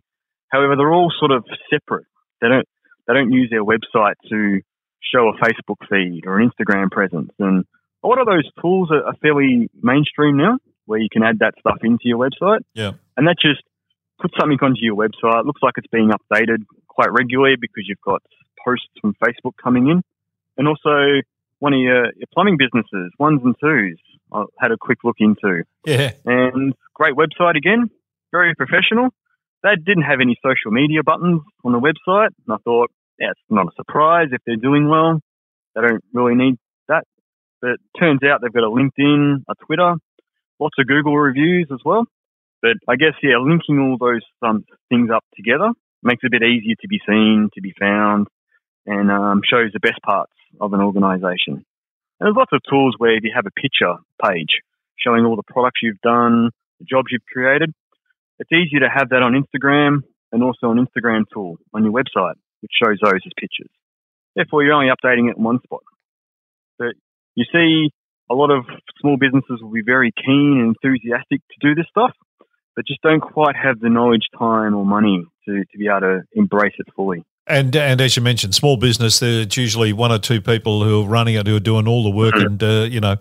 However, 0.49 0.75
they're 0.77 0.93
all 0.93 1.11
sort 1.19 1.31
of 1.31 1.43
separate. 1.69 2.05
They 2.41 2.47
don't 2.47 2.67
they 3.07 3.13
don't 3.13 3.31
use 3.31 3.49
their 3.49 3.63
website 3.63 4.15
to 4.29 4.61
show 5.01 5.27
a 5.27 5.33
Facebook 5.43 5.85
feed 5.89 6.23
or 6.25 6.39
an 6.39 6.49
Instagram 6.49 6.89
presence. 6.89 7.31
And 7.39 7.65
a 8.03 8.07
lot 8.07 8.19
of 8.19 8.27
those 8.27 8.49
tools 8.61 8.89
are, 8.91 9.03
are 9.03 9.15
fairly 9.21 9.69
mainstream 9.81 10.37
now, 10.37 10.57
where 10.85 10.99
you 10.99 11.09
can 11.11 11.23
add 11.23 11.39
that 11.39 11.55
stuff 11.59 11.79
into 11.83 12.03
your 12.05 12.17
website. 12.17 12.61
Yeah. 12.73 12.91
And 13.17 13.27
that 13.27 13.35
just 13.41 13.61
puts 14.21 14.35
something 14.39 14.57
onto 14.61 14.79
your 14.81 14.95
website. 14.95 15.41
It 15.41 15.45
looks 15.45 15.61
like 15.61 15.73
it's 15.77 15.87
being 15.91 16.11
updated 16.11 16.63
quite 16.87 17.11
regularly 17.11 17.55
because 17.59 17.83
you've 17.87 18.01
got 18.05 18.21
posts 18.63 18.87
from 19.01 19.15
Facebook 19.23 19.53
coming 19.61 19.89
in. 19.89 20.01
and 20.57 20.67
also 20.67 21.21
one 21.59 21.73
of 21.73 21.79
your, 21.79 22.05
your 22.15 22.27
plumbing 22.33 22.57
businesses, 22.57 23.11
ones 23.19 23.41
and 23.43 23.55
twos. 23.59 23.97
I 24.33 24.43
had 24.59 24.71
a 24.71 24.77
quick 24.77 24.99
look 25.03 25.17
into. 25.19 25.63
Yeah. 25.85 26.11
And 26.25 26.73
great 26.93 27.15
website 27.15 27.57
again, 27.57 27.89
very 28.31 28.55
professional. 28.55 29.09
They 29.63 29.75
didn't 29.75 30.03
have 30.03 30.19
any 30.21 30.37
social 30.43 30.71
media 30.71 31.03
buttons 31.03 31.41
on 31.63 31.71
the 31.71 31.79
website, 31.79 32.29
and 32.45 32.53
I 32.53 32.57
thought, 32.63 32.91
yeah, 33.19 33.31
it's 33.31 33.39
not 33.49 33.67
a 33.67 33.71
surprise 33.75 34.29
if 34.31 34.41
they're 34.45 34.55
doing 34.57 34.89
well. 34.89 35.19
They 35.75 35.81
don't 35.81 36.03
really 36.13 36.35
need 36.35 36.57
that. 36.89 37.05
But 37.61 37.77
turns 37.97 38.19
out 38.23 38.41
they've 38.41 38.51
got 38.51 38.63
a 38.63 38.69
LinkedIn, 38.69 39.43
a 39.49 39.55
Twitter, 39.65 39.95
lots 40.59 40.75
of 40.77 40.87
Google 40.87 41.17
reviews 41.17 41.67
as 41.71 41.79
well. 41.85 42.05
But 42.61 42.77
I 42.87 42.95
guess, 42.95 43.13
yeah, 43.21 43.37
linking 43.39 43.79
all 43.79 43.97
those 43.99 44.23
um, 44.41 44.65
things 44.89 45.09
up 45.13 45.23
together 45.35 45.69
makes 46.01 46.23
it 46.23 46.27
a 46.27 46.31
bit 46.31 46.43
easier 46.43 46.75
to 46.81 46.87
be 46.87 46.99
seen, 47.07 47.49
to 47.53 47.61
be 47.61 47.73
found, 47.79 48.27
and 48.85 49.09
um, 49.11 49.41
shows 49.49 49.71
the 49.73 49.79
best 49.79 50.01
parts 50.03 50.33
of 50.59 50.73
an 50.73 50.81
organisation. 50.81 51.65
There's 52.23 52.37
lots 52.37 52.53
of 52.53 52.61
tools 52.69 52.95
where 52.99 53.17
if 53.17 53.25
you 53.25 53.33
have 53.35 53.45
a 53.45 53.51
picture 53.51 53.99
page 54.23 54.63
showing 54.95 55.25
all 55.25 55.35
the 55.35 55.43
products 55.43 55.81
you've 55.83 55.99
done, 55.99 56.51
the 56.79 56.85
jobs 56.89 57.07
you've 57.11 57.27
created, 57.27 57.73
it's 58.39 58.49
easier 58.49 58.79
to 58.79 58.87
have 58.87 59.09
that 59.09 59.21
on 59.21 59.33
Instagram 59.35 60.03
and 60.31 60.41
also 60.41 60.71
an 60.71 60.79
Instagram 60.79 61.25
tool 61.33 61.57
on 61.73 61.83
your 61.83 61.91
website, 61.91 62.35
which 62.61 62.71
shows 62.81 62.97
those 63.03 63.19
as 63.25 63.31
pictures. 63.37 63.69
Therefore, 64.37 64.63
you're 64.63 64.71
only 64.71 64.87
updating 64.87 65.29
it 65.29 65.35
in 65.35 65.43
one 65.43 65.59
spot. 65.65 65.81
But 66.79 66.95
you 67.35 67.43
see, 67.51 67.91
a 68.31 68.33
lot 68.33 68.51
of 68.51 68.63
small 69.01 69.17
businesses 69.17 69.59
will 69.61 69.73
be 69.73 69.83
very 69.85 70.13
keen 70.15 70.63
and 70.63 70.77
enthusiastic 70.79 71.41
to 71.41 71.57
do 71.59 71.75
this 71.75 71.87
stuff, 71.89 72.15
but 72.73 72.87
just 72.87 73.01
don't 73.01 73.19
quite 73.19 73.57
have 73.61 73.81
the 73.81 73.89
knowledge, 73.89 74.29
time, 74.39 74.75
or 74.75 74.85
money 74.85 75.25
to, 75.45 75.65
to 75.65 75.77
be 75.77 75.89
able 75.89 75.99
to 75.99 76.21
embrace 76.31 76.75
it 76.79 76.87
fully. 76.95 77.25
And 77.45 77.75
and 77.75 77.99
as 77.99 78.15
you 78.15 78.21
mentioned, 78.21 78.55
small 78.55 78.77
business, 78.77 79.19
there's 79.19 79.57
usually 79.57 79.91
one 79.91 80.13
or 80.13 80.19
two 80.19 80.39
people 80.39 80.81
who 80.81 81.03
are 81.03 81.07
running 81.07 81.35
it 81.35 81.45
who 81.45 81.57
are 81.57 81.59
doing 81.59 81.89
all 81.89 82.01
the 82.01 82.09
work, 82.09 82.35
mm-hmm. 82.35 82.45
and 82.45 82.63
uh, 82.63 82.87
you 82.89 83.01
know, 83.01 83.17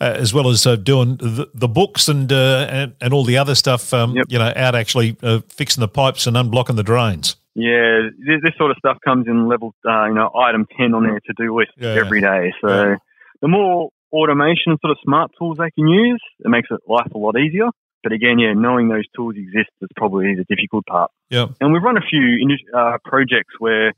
uh, 0.00 0.14
as 0.16 0.32
well 0.32 0.48
as 0.48 0.66
uh, 0.66 0.76
doing 0.76 1.16
the, 1.16 1.50
the, 1.52 1.68
books 1.68 2.08
and, 2.08 2.32
uh, 2.32 2.66
and 2.70 2.94
and 3.02 3.12
all 3.12 3.22
the 3.22 3.36
other 3.36 3.54
stuff. 3.54 3.92
Um, 3.92 4.16
yep. 4.16 4.26
You 4.30 4.38
know, 4.38 4.50
out 4.56 4.74
actually 4.74 5.18
uh, 5.22 5.40
fixing 5.50 5.82
the 5.82 5.88
pipes 5.88 6.26
and 6.26 6.38
unblocking 6.38 6.76
the 6.76 6.82
drains. 6.82 7.36
Yeah, 7.54 8.08
this, 8.18 8.40
this 8.42 8.52
sort 8.56 8.70
of 8.70 8.78
stuff 8.78 8.96
comes 9.04 9.26
in 9.26 9.46
level, 9.46 9.74
uh, 9.86 10.06
you 10.06 10.14
know, 10.14 10.30
item 10.34 10.66
ten 10.78 10.94
on 10.94 11.04
their 11.04 11.20
to 11.20 11.34
do 11.36 11.54
list 11.54 11.72
yeah. 11.76 11.88
every 11.88 12.22
day. 12.22 12.54
So 12.62 12.68
yeah. 12.68 12.96
the 13.42 13.48
more 13.48 13.90
automation, 14.10 14.72
and 14.72 14.78
sort 14.80 14.92
of 14.92 14.98
smart 15.04 15.32
tools 15.38 15.58
they 15.58 15.70
can 15.70 15.86
use, 15.86 16.22
it 16.40 16.48
makes 16.48 16.68
it 16.70 16.80
life 16.88 17.10
a 17.14 17.18
lot 17.18 17.38
easier. 17.38 17.68
But 18.06 18.12
again, 18.12 18.38
yeah, 18.38 18.52
knowing 18.52 18.86
those 18.86 19.02
tools 19.16 19.34
exist 19.36 19.70
is 19.82 19.88
probably 19.96 20.36
the 20.36 20.44
difficult 20.44 20.86
part. 20.86 21.10
Yeah. 21.28 21.46
And 21.60 21.72
we've 21.72 21.82
run 21.82 21.96
a 21.96 22.06
few 22.08 22.56
uh, 22.72 22.98
projects 23.04 23.54
where 23.58 23.94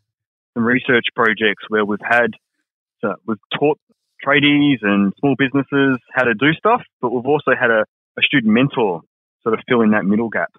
some 0.55 0.65
research 0.65 1.05
projects 1.15 1.65
where 1.69 1.85
we've 1.85 1.99
had 2.03 2.31
so 3.03 3.17
we've 3.27 3.37
taught 3.61 3.79
tradies 4.27 4.79
and 4.81 5.13
small 5.21 5.35
businesses 5.37 5.99
how 6.11 6.25
to 6.25 6.33
do 6.33 6.55
stuff, 6.55 6.81
but 7.03 7.11
we've 7.11 7.27
also 7.27 7.51
had 7.51 7.71
a, 7.71 7.85
a 8.19 8.23
student 8.23 8.55
mentor 8.55 9.03
sort 9.43 9.53
of 9.53 9.61
fill 9.69 9.83
in 9.83 9.91
that 9.91 10.07
middle 10.07 10.31
gap 10.31 10.53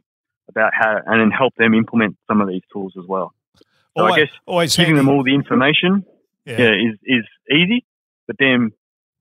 about 0.48 0.72
how 0.80 1.00
and 1.08 1.20
then 1.20 1.32
help 1.32 1.56
them 1.56 1.74
implement 1.74 2.18
some 2.28 2.42
of 2.42 2.48
these 2.48 2.62
tools 2.72 2.94
as 3.00 3.06
well. 3.08 3.34
So 3.58 3.64
always, 4.04 4.14
I 4.14 4.20
guess 4.20 4.34
always 4.46 4.76
giving 4.78 4.96
them 4.96 5.10
all 5.10 5.24
the 5.24 5.34
information 5.34 6.06
yeah. 6.46 6.60
yeah. 6.60 6.92
is 6.92 7.00
is 7.04 7.26
easy, 7.52 7.84
but 8.28 8.36
then 8.38 8.74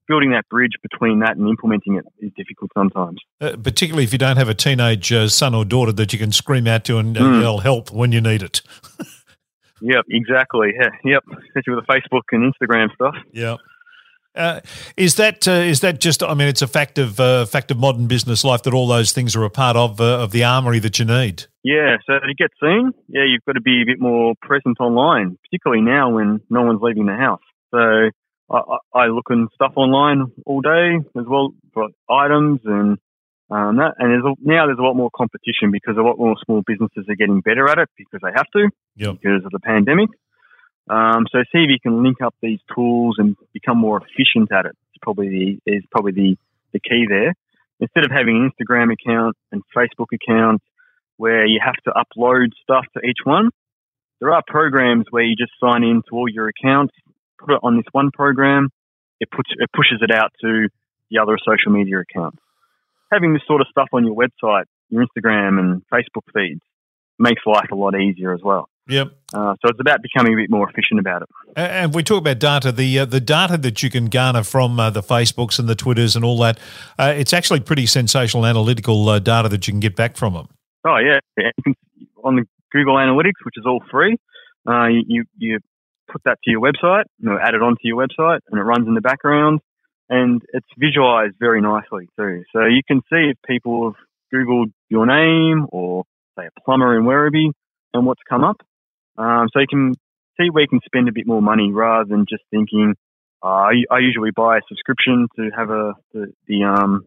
building 0.09 0.31
that 0.33 0.49
bridge 0.49 0.73
between 0.83 1.21
that 1.21 1.37
and 1.37 1.49
implementing 1.49 1.97
it 1.97 2.05
is 2.19 2.33
difficult 2.37 2.71
sometimes. 2.77 3.19
Uh, 3.41 3.57
particularly 3.63 4.05
if 4.05 4.13
you 4.13 4.19
don't 4.19 4.37
have 4.37 4.49
a 4.49 4.55
teenage 4.55 5.13
uh, 5.13 5.29
son 5.29 5.55
or 5.55 5.65
daughter 5.65 5.93
that 5.93 6.13
you 6.13 6.19
can 6.19 6.33
scream 6.33 6.67
out 6.67 6.85
to 6.85 6.99
and 6.99 7.17
mm. 7.17 7.41
yell 7.41 7.59
help 7.59 7.93
when 7.93 8.13
you 8.13 8.21
need 8.21 8.43
it. 8.43 8.63
yep, 9.81 10.05
exactly. 10.09 10.73
Yeah, 10.75 10.91
yep, 11.05 11.25
especially 11.49 11.75
with 11.75 11.87
the 11.87 11.93
Facebook 11.93 12.23
and 12.33 12.53
Instagram 12.53 12.93
stuff. 12.95 13.15
Yeah. 13.33 13.57
Uh, 14.35 14.61
is 14.97 15.17
that 15.17 15.49
uh, 15.49 15.53
is 15.53 15.81
that 15.81 16.01
just? 16.01 16.23
I 16.23 16.33
mean, 16.35 16.47
it's 16.47 16.63
a 16.63 16.69
fact 16.69 16.99
of 16.99 17.19
uh, 17.19 17.45
fact 17.47 17.73
of 17.73 17.79
modern 17.79 18.07
business 18.07 18.45
life 18.45 18.63
that 18.65 18.75
all 18.75 18.87
those 18.87 19.11
things 19.11 19.35
are 19.35 19.43
a 19.43 19.51
part 19.51 19.77
of 19.77 20.01
uh, 20.01 20.23
of 20.23 20.31
the 20.31 20.45
armory 20.45 20.79
that 20.79 20.99
you 20.99 21.05
need. 21.05 21.47
Yeah, 21.65 21.97
so 22.07 22.21
to 22.21 22.35
get 22.35 22.51
seen, 22.63 22.93
yeah, 23.09 23.25
you've 23.27 23.45
got 23.47 23.55
to 23.55 23.61
be 23.61 23.83
a 23.83 23.85
bit 23.85 24.01
more 24.01 24.35
present 24.41 24.79
online, 24.79 25.39
particularly 25.43 25.83
now 25.83 26.11
when 26.11 26.41
no 26.51 26.63
one's 26.63 26.81
leaving 26.81 27.07
the 27.07 27.17
house. 27.17 27.41
So 27.75 28.11
I, 28.51 28.79
I 28.95 29.07
look 29.07 29.27
in 29.31 29.49
stuff 29.55 29.73
online 29.77 30.33
all 30.47 30.61
day 30.61 30.97
as 31.19 31.25
well 31.27 31.53
for 31.73 31.89
items 32.09 32.61
and 32.65 32.99
um, 33.51 33.77
that. 33.77 33.95
And 33.99 34.11
there's 34.11 34.25
a, 34.25 34.35
now 34.41 34.67
there's 34.67 34.79
a 34.79 34.83
lot 34.83 34.95
more 34.95 35.11
competition 35.15 35.71
because 35.71 35.97
a 35.97 36.03
lot 36.03 36.19
more 36.19 36.35
small 36.45 36.63
businesses 36.67 37.07
are 37.09 37.15
getting 37.15 37.41
better 37.41 37.69
at 37.69 37.79
it 37.79 37.89
because 37.97 38.21
they 38.23 38.33
have 38.35 38.47
to 38.53 38.71
yep. 38.97 39.21
because 39.21 39.45
of 39.45 39.51
the 39.51 39.61
pandemic. 39.61 40.09
Um, 40.89 41.27
so 41.31 41.41
see 41.53 41.65
if 41.65 41.71
you 41.71 41.81
can 41.83 42.03
link 42.03 42.23
up 42.23 42.35
these 42.41 42.61
tools 42.75 43.17
and 43.19 43.37
become 43.53 43.79
more 43.79 44.01
efficient 44.01 44.51
at 44.53 44.65
it. 44.65 44.77
It's 44.89 44.99
probably 45.03 45.61
the, 45.67 45.73
is 45.73 45.85
probably 45.91 46.13
the, 46.13 46.37
the 46.73 46.81
key 46.81 47.07
there. 47.09 47.35
Instead 47.81 48.05
of 48.05 48.11
having 48.11 48.37
an 48.37 48.51
Instagram 48.51 48.93
account 48.93 49.37
and 49.53 49.63
Facebook 49.77 50.13
account 50.13 50.63
where 51.17 51.47
you 51.47 51.61
have 51.63 51.77
to 51.85 51.93
upload 51.93 52.49
stuff 52.63 52.85
to 52.95 53.07
each 53.07 53.19
one, 53.25 53.51
there 54.21 54.33
are 54.33 54.43
programs 54.47 55.05
where 55.11 55.23
you 55.23 55.37
just 55.37 55.53
sign 55.61 55.85
in 55.85 56.03
to 56.09 56.17
all 56.17 56.29
your 56.29 56.49
accounts 56.49 56.95
put 57.39 57.55
it 57.55 57.61
on 57.63 57.77
this 57.77 57.87
one 57.93 58.11
program, 58.13 58.71
it 59.21 59.31
puts 59.31 59.51
it 59.57 59.71
pushes 59.75 60.01
it 60.03 60.11
out 60.11 60.33
to 60.41 60.69
the 61.11 61.19
other 61.19 61.39
social 61.39 61.73
media 61.73 62.01
accounts. 62.01 62.39
Having 63.13 63.33
this 63.35 63.43
sort 63.47 63.61
of 63.61 63.67
stuff 63.71 63.89
on 63.93 64.05
your 64.05 64.15
website, 64.15 64.65
your 64.91 65.05
Instagram 65.05 65.59
and 65.59 65.83
Facebook 65.93 66.25
feeds 66.35 66.61
makes 67.19 67.43
life 67.47 67.71
a 67.73 67.75
lot 67.75 67.99
easier 67.99 68.35
as 68.35 68.41
well. 68.43 68.69
Yep. 68.89 69.13
Uh, 69.35 69.55
so 69.61 69.69
it's 69.69 69.81
about 69.81 70.01
becoming 70.03 70.33
a 70.33 70.37
bit 70.37 70.51
more 70.51 70.69
efficient 70.69 70.99
about 70.99 71.23
it. 71.23 71.29
And 71.57 71.95
we 71.95 72.03
talk 72.03 72.19
about 72.19 72.39
data, 72.39 72.73
the 72.73 73.01
uh, 73.01 73.05
the 73.05 73.21
data 73.21 73.59
that 73.59 73.83
you 73.83 73.91
can 73.91 74.07
garner 74.07 74.43
from 74.43 74.81
uh, 74.81 74.89
the 74.89 75.03
Facebooks 75.03 75.59
and 75.59 75.69
the 75.69 75.75
Twitters 75.75 76.17
and 76.17 76.25
all 76.25 76.39
that, 76.39 76.59
uh, 76.99 77.13
it's 77.15 77.35
actually 77.35 77.61
pretty 77.61 77.85
sensational 77.85 78.47
analytical 78.47 79.07
uh, 79.09 79.19
data 79.19 79.49
that 79.51 79.67
you 79.67 79.73
can 79.73 79.81
get 79.81 79.95
back 79.95 80.17
from 80.17 80.33
them. 80.33 80.49
Oh 80.87 80.97
yeah, 80.97 81.21
on 82.25 82.37
the 82.37 82.45
Google 82.73 82.95
Analytics, 82.95 83.45
which 83.45 83.57
is 83.59 83.65
all 83.67 83.83
free, 83.91 84.17
uh, 84.67 84.87
you 84.87 85.25
you 85.37 85.59
put 86.11 86.23
that 86.25 86.39
to 86.45 86.51
your 86.51 86.61
website, 86.61 87.05
know, 87.19 87.39
add 87.41 87.55
it 87.55 87.63
onto 87.63 87.81
your 87.83 87.97
website, 87.97 88.41
and 88.51 88.59
it 88.59 88.63
runs 88.63 88.87
in 88.87 88.95
the 88.95 89.01
background, 89.01 89.61
and 90.09 90.43
it's 90.53 90.67
visualized 90.79 91.35
very 91.39 91.61
nicely 91.61 92.09
too. 92.19 92.45
So 92.53 92.65
you 92.65 92.83
can 92.87 93.01
see 93.11 93.31
if 93.31 93.37
people 93.47 93.93
have 93.93 94.05
Googled 94.33 94.73
your 94.89 95.07
name 95.07 95.67
or 95.71 96.05
say 96.39 96.47
a 96.47 96.61
plumber 96.63 96.97
in 96.99 97.05
Werribee 97.05 97.53
and 97.95 98.07
what's 98.07 98.23
come 98.29 98.45
up. 98.45 98.57
Um, 99.17 99.49
so 99.53 99.61
you 99.61 99.67
can 99.69 99.95
see 100.41 100.51
where 100.51 100.63
you 100.63 100.69
can 100.69 100.81
spend 100.85 101.09
a 101.09 101.13
bit 101.13 101.27
more 101.27 101.43
money 101.43 101.73
rather 101.73 102.05
than 102.09 102.27
just 102.29 102.43
thinking, 102.51 102.95
uh, 103.43 103.47
I, 103.47 103.73
I, 103.91 103.99
usually 103.99 104.31
buy 104.35 104.59
a 104.59 104.61
subscription 104.69 105.29
to 105.37 105.51
have 105.57 105.71
a 105.71 105.95
the, 106.13 106.33
the 106.47 106.65
um 106.65 107.07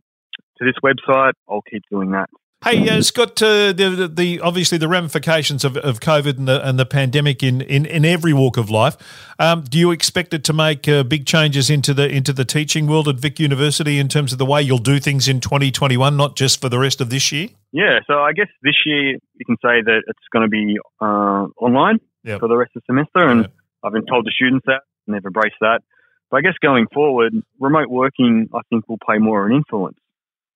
to 0.58 0.66
this 0.66 0.76
website. 0.84 1.34
I'll 1.50 1.62
keep 1.62 1.84
doing 1.90 2.12
that. 2.12 2.30
Hey, 2.64 2.88
uh, 2.88 3.02
Scott, 3.02 3.42
uh, 3.42 3.74
the, 3.74 4.08
the, 4.14 4.40
obviously 4.40 4.78
the 4.78 4.88
ramifications 4.88 5.66
of, 5.66 5.78
of 5.78 6.00
COVID 6.00 6.38
and 6.38 6.48
the, 6.48 6.68
and 6.68 6.78
the 6.78 6.86
pandemic 6.86 7.42
in, 7.42 7.62
in, 7.62 7.88
in 7.88 8.06
every 8.06 8.34
walk 8.34 8.56
of 8.56 8.70
life. 8.70 8.98
Um, 9.40 9.64
do 9.64 9.80
you 9.80 9.90
expect 9.90 10.32
it 10.36 10.44
to 10.44 10.54
make 10.54 10.88
uh, 10.88 11.02
big 11.02 11.26
changes 11.26 11.72
into 11.72 11.92
the 11.92 12.08
into 12.08 12.32
the 12.34 12.46
teaching 12.46 12.86
world 12.86 13.08
at 13.08 13.16
Vic 13.16 13.40
University 13.40 13.98
in 13.98 14.08
terms 14.08 14.32
of 14.32 14.38
the 14.38 14.46
way 14.46 14.62
you'll 14.62 14.78
do 14.78 15.00
things 15.00 15.28
in 15.28 15.40
2021, 15.40 16.16
not 16.16 16.36
just 16.36 16.62
for 16.62 16.70
the 16.70 16.78
rest 16.78 17.02
of 17.02 17.10
this 17.10 17.32
year? 17.32 17.48
Yeah, 17.72 18.00
so 18.06 18.20
I 18.20 18.34
guess 18.34 18.50
this 18.62 18.76
year 18.86 19.14
you 19.14 19.46
can 19.46 19.56
say 19.56 19.82
that 19.82 20.04
it's 20.06 20.20
going 20.32 20.44
to 20.44 20.50
be 20.50 20.78
uh, 21.02 21.48
online 21.58 22.00
yep. 22.24 22.42
for 22.42 22.48
the 22.48 22.58
rest 22.58 22.74
of 22.76 22.84
the 22.86 22.94
semester, 22.94 23.28
and 23.28 23.42
yep. 23.42 23.54
I've 23.84 23.94
been 23.94 24.06
told 24.06 24.28
the 24.28 24.32
students 24.36 24.66
that 24.68 24.82
and 25.08 25.16
they've 25.16 25.26
embraced 25.26 25.56
that. 25.62 25.82
But 26.30 26.38
I 26.38 26.42
guess 26.42 26.54
going 26.62 26.86
forward, 26.94 27.34
remote 27.60 27.90
working 27.90 28.50
I 28.54 28.60
think 28.70 28.88
will 28.88 29.00
play 29.04 29.18
more 29.18 29.44
of 29.44 29.50
an 29.50 29.58
influence. 29.58 29.98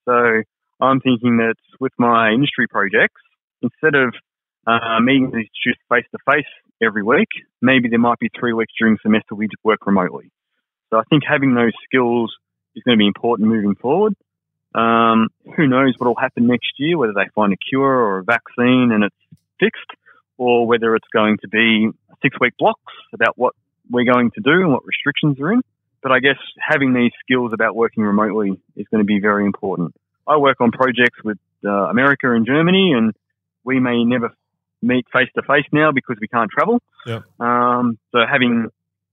So 0.08 0.44
I'm 0.82 1.00
thinking 1.00 1.38
that 1.38 1.56
with 1.80 1.94
my 1.98 2.32
industry 2.32 2.68
projects, 2.68 3.22
instead 3.62 3.96
of 3.96 4.14
uh, 4.68 5.00
meeting 5.00 5.32
these 5.34 5.48
face 5.90 6.06
to 6.12 6.18
face 6.30 6.46
every 6.82 7.04
week, 7.04 7.30
maybe 7.62 7.90
there 7.90 8.00
might 8.00 8.20
be 8.20 8.30
three 8.38 8.54
weeks 8.54 8.74
during 8.80 8.98
semester 9.02 9.36
we 9.36 9.48
just 9.48 9.64
work 9.64 9.86
remotely. 9.86 10.32
So 10.90 10.98
I 10.98 11.04
think 11.10 11.24
having 11.28 11.56
those 11.56 11.74
skills 11.86 12.34
is 12.76 12.84
going 12.84 12.98
to 12.98 13.02
be 13.02 13.08
important 13.08 13.50
moving 13.50 13.76
forward. 13.76 14.14
Um, 14.74 15.30
who 15.56 15.68
knows 15.68 15.94
what 15.98 16.08
will 16.08 16.20
happen 16.20 16.48
next 16.48 16.74
year, 16.78 16.98
whether 16.98 17.14
they 17.14 17.30
find 17.34 17.54
a 17.54 17.58
cure 17.58 17.84
or 17.84 18.20
a 18.20 18.24
vaccine 18.24 18.92
and 18.92 19.06
it's 19.06 19.16
fixed, 19.60 19.90
or 20.38 20.68
whether 20.68 20.96
it's 20.96 21.08
going 21.14 21.38
to 21.42 21.48
be 21.48 21.90
six 22.22 22.36
week 22.42 22.54
blocks 22.60 22.94
about 23.14 23.38
what 23.38 23.54
we're 23.90 24.12
going 24.12 24.32
to 24.32 24.42
do 24.42 24.52
and 24.52 24.72
what 24.72 24.84
restrictions 24.86 25.40
are 25.40 25.54
in. 25.54 25.62
But 26.04 26.12
I 26.12 26.20
guess 26.20 26.38
having 26.60 26.94
these 26.94 27.12
skills 27.24 27.52
about 27.54 27.76
working 27.76 28.04
remotely 28.04 28.60
is 28.76 28.86
going 28.92 29.02
to 29.02 29.06
be 29.06 29.20
very 29.20 29.46
important. 29.46 29.96
I 30.28 30.38
work 30.38 30.62
on 30.62 30.72
projects 30.72 31.24
with 31.24 31.38
uh, 31.64 31.70
America 31.70 32.32
and 32.32 32.46
Germany, 32.46 32.94
and 32.94 33.14
we 33.64 33.80
may 33.80 34.04
never 34.04 34.32
meet 34.82 35.06
face 35.12 35.30
to 35.36 35.42
face 35.42 35.66
now 35.72 35.92
because 35.92 36.18
we 36.22 36.28
can't 36.28 36.50
travel. 36.50 36.82
Yeah. 37.06 37.22
Um, 37.40 37.98
so 38.12 38.20
having 38.30 38.70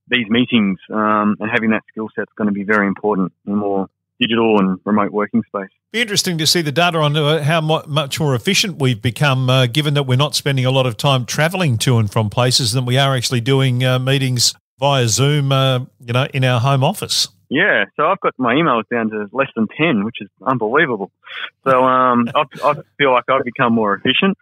these 0.09 0.29
meetings 0.29 0.79
um, 0.91 1.37
and 1.41 1.51
having 1.51 1.71
that 1.71 1.83
skill 1.89 2.09
set 2.15 2.23
is 2.23 2.35
going 2.37 2.49
to 2.49 2.53
be 2.53 2.65
very 2.65 2.87
important 2.87 3.33
in 3.47 3.55
more 3.55 3.89
digital 4.21 4.59
and 4.59 4.79
remote 4.85 5.11
working 5.11 5.43
space. 5.47 5.71
Be 5.93 6.01
interesting 6.01 6.39
to 6.39 6.47
see 6.47 6.63
the 6.63 6.73
data 6.73 6.99
on 6.99 7.17
uh, 7.17 7.43
how 7.43 7.61
much 7.61 8.21
more 8.21 8.35
efficient 8.35 8.79
we've 8.79 9.03
become, 9.03 9.51
uh, 9.51 9.67
given 9.67 9.95
that 9.95 10.05
we're 10.05 10.17
not 10.17 10.35
spending 10.35 10.65
a 10.65 10.71
lot 10.71 10.87
of 10.87 10.97
time 10.97 11.25
travelling 11.25 11.77
to 11.79 11.99
and 11.99 12.11
from 12.11 12.31
places 12.31 12.73
than 12.73 12.87
we 12.87 12.97
are 12.99 13.17
actually 13.17 13.41
doing 13.41 13.85
uh, 13.85 13.99
meetings 13.99 14.55
via 14.79 15.09
Zoom, 15.09 15.53
uh, 15.53 15.81
you 16.01 16.13
know, 16.13 16.27
in 16.33 16.45
our 16.45 16.61
home 16.61 16.85
office. 16.85 17.29
Yeah, 17.53 17.85
so 17.97 18.07
I've 18.07 18.21
got 18.21 18.33
my 18.39 18.55
emails 18.55 18.85
down 18.91 19.11
to 19.11 19.29
less 19.31 19.49
than 19.55 19.69
10, 19.69 20.07
which 20.07 20.23
is 20.23 20.31
unbelievable. 20.41 21.11
So 21.65 21.85
um, 21.85 22.27
I, 22.35 22.45
I 22.65 22.75
feel 22.97 23.13
like 23.13 23.25
I've 23.29 23.45
become 23.45 23.75
more 23.75 23.95
efficient. 23.95 24.39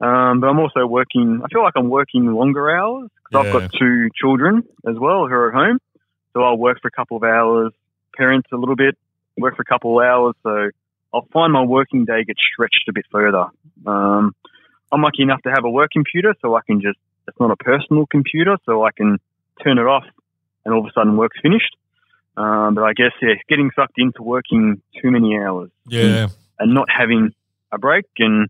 Um, 0.00 0.38
but 0.38 0.46
I'm 0.46 0.60
also 0.60 0.86
working, 0.86 1.42
I 1.44 1.48
feel 1.52 1.64
like 1.64 1.72
I'm 1.74 1.90
working 1.90 2.32
longer 2.32 2.70
hours 2.70 3.10
because 3.24 3.46
yeah. 3.46 3.52
I've 3.52 3.62
got 3.62 3.72
two 3.76 4.10
children 4.14 4.62
as 4.88 4.94
well 4.96 5.26
who 5.26 5.34
are 5.34 5.48
at 5.48 5.54
home. 5.54 5.80
So 6.34 6.42
I'll 6.44 6.56
work 6.56 6.78
for 6.80 6.86
a 6.86 6.92
couple 6.92 7.16
of 7.16 7.24
hours, 7.24 7.72
parents 8.16 8.48
a 8.52 8.56
little 8.56 8.76
bit, 8.76 8.96
work 9.36 9.56
for 9.56 9.62
a 9.62 9.64
couple 9.64 9.98
of 9.98 10.06
hours. 10.06 10.34
So 10.44 10.70
I'll 11.12 11.26
find 11.32 11.52
my 11.52 11.64
working 11.64 12.04
day 12.04 12.22
gets 12.22 12.38
stretched 12.52 12.88
a 12.88 12.92
bit 12.92 13.06
further. 13.10 13.46
Um, 13.84 14.36
I'm 14.92 15.02
lucky 15.02 15.24
enough 15.24 15.42
to 15.42 15.50
have 15.50 15.64
a 15.64 15.70
work 15.70 15.90
computer, 15.90 16.36
so 16.40 16.54
I 16.54 16.60
can 16.64 16.80
just, 16.80 16.98
it's 17.26 17.40
not 17.40 17.50
a 17.50 17.56
personal 17.56 18.06
computer, 18.06 18.56
so 18.66 18.84
I 18.84 18.92
can 18.92 19.18
turn 19.64 19.78
it 19.78 19.86
off 19.86 20.04
and 20.64 20.72
all 20.72 20.80
of 20.80 20.86
a 20.86 20.92
sudden 20.92 21.16
work's 21.16 21.38
finished. 21.42 21.74
Um, 22.36 22.74
but 22.74 22.84
I 22.84 22.92
guess, 22.94 23.12
yeah, 23.20 23.34
getting 23.48 23.70
sucked 23.76 23.98
into 23.98 24.22
working 24.22 24.80
too 25.00 25.10
many 25.10 25.36
hours. 25.36 25.70
Yeah. 25.86 26.00
And, 26.00 26.32
and 26.58 26.74
not 26.74 26.88
having 26.88 27.30
a 27.70 27.78
break. 27.78 28.06
And 28.18 28.48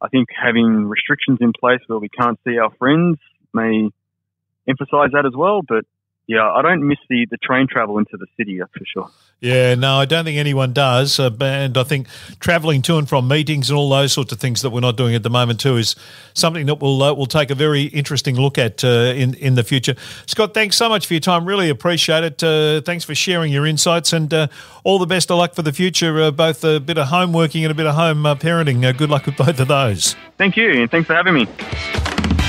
I 0.00 0.08
think 0.08 0.28
having 0.30 0.86
restrictions 0.86 1.38
in 1.40 1.52
place 1.52 1.80
where 1.86 1.98
we 1.98 2.08
can't 2.08 2.38
see 2.46 2.58
our 2.58 2.70
friends 2.78 3.18
may 3.54 3.88
emphasize 4.68 5.10
that 5.12 5.24
as 5.26 5.34
well. 5.34 5.62
But 5.66 5.84
yeah, 6.26 6.48
I 6.48 6.62
don't 6.62 6.86
miss 6.86 6.98
the, 7.08 7.26
the 7.30 7.36
train 7.36 7.66
travel 7.68 7.98
into 7.98 8.16
the 8.16 8.26
city, 8.36 8.58
that's 8.58 8.72
for 8.72 8.84
sure. 8.84 9.10
Yeah, 9.40 9.74
no, 9.74 9.96
I 9.96 10.04
don't 10.04 10.24
think 10.24 10.38
anyone 10.38 10.72
does. 10.72 11.18
Uh, 11.18 11.30
and 11.40 11.76
I 11.76 11.82
think 11.82 12.06
travelling 12.38 12.80
to 12.82 12.96
and 12.96 13.08
from 13.08 13.26
meetings 13.26 13.70
and 13.70 13.76
all 13.76 13.90
those 13.90 14.12
sorts 14.12 14.30
of 14.30 14.38
things 14.38 14.62
that 14.62 14.70
we're 14.70 14.80
not 14.80 14.96
doing 14.96 15.16
at 15.16 15.24
the 15.24 15.30
moment 15.30 15.58
too 15.58 15.76
is 15.76 15.96
something 16.32 16.66
that 16.66 16.76
we'll 16.76 17.02
uh, 17.02 17.12
we'll 17.12 17.26
take 17.26 17.50
a 17.50 17.56
very 17.56 17.82
interesting 17.82 18.36
look 18.36 18.56
at 18.56 18.84
uh, 18.84 19.12
in 19.16 19.34
in 19.34 19.56
the 19.56 19.64
future. 19.64 19.96
Scott, 20.26 20.54
thanks 20.54 20.76
so 20.76 20.88
much 20.88 21.08
for 21.08 21.14
your 21.14 21.20
time. 21.20 21.44
Really 21.44 21.70
appreciate 21.70 22.22
it. 22.22 22.40
Uh, 22.40 22.82
thanks 22.82 23.04
for 23.04 23.16
sharing 23.16 23.52
your 23.52 23.66
insights 23.66 24.12
and 24.12 24.32
uh, 24.32 24.46
all 24.84 25.00
the 25.00 25.06
best 25.06 25.28
of 25.28 25.38
luck 25.38 25.54
for 25.54 25.62
the 25.62 25.72
future. 25.72 26.22
Uh, 26.22 26.30
both 26.30 26.62
a 26.62 26.78
bit 26.78 26.96
of 26.96 27.08
home 27.08 27.32
working 27.32 27.64
and 27.64 27.72
a 27.72 27.74
bit 27.74 27.86
of 27.86 27.96
home 27.96 28.22
parenting. 28.38 28.96
good 28.96 29.10
luck 29.10 29.26
with 29.26 29.36
both 29.36 29.58
of 29.58 29.66
those. 29.66 30.14
Thank 30.38 30.56
you, 30.56 30.82
and 30.82 30.90
thanks 30.90 31.08
for 31.08 31.14
having 31.14 31.34
me. 31.34 32.41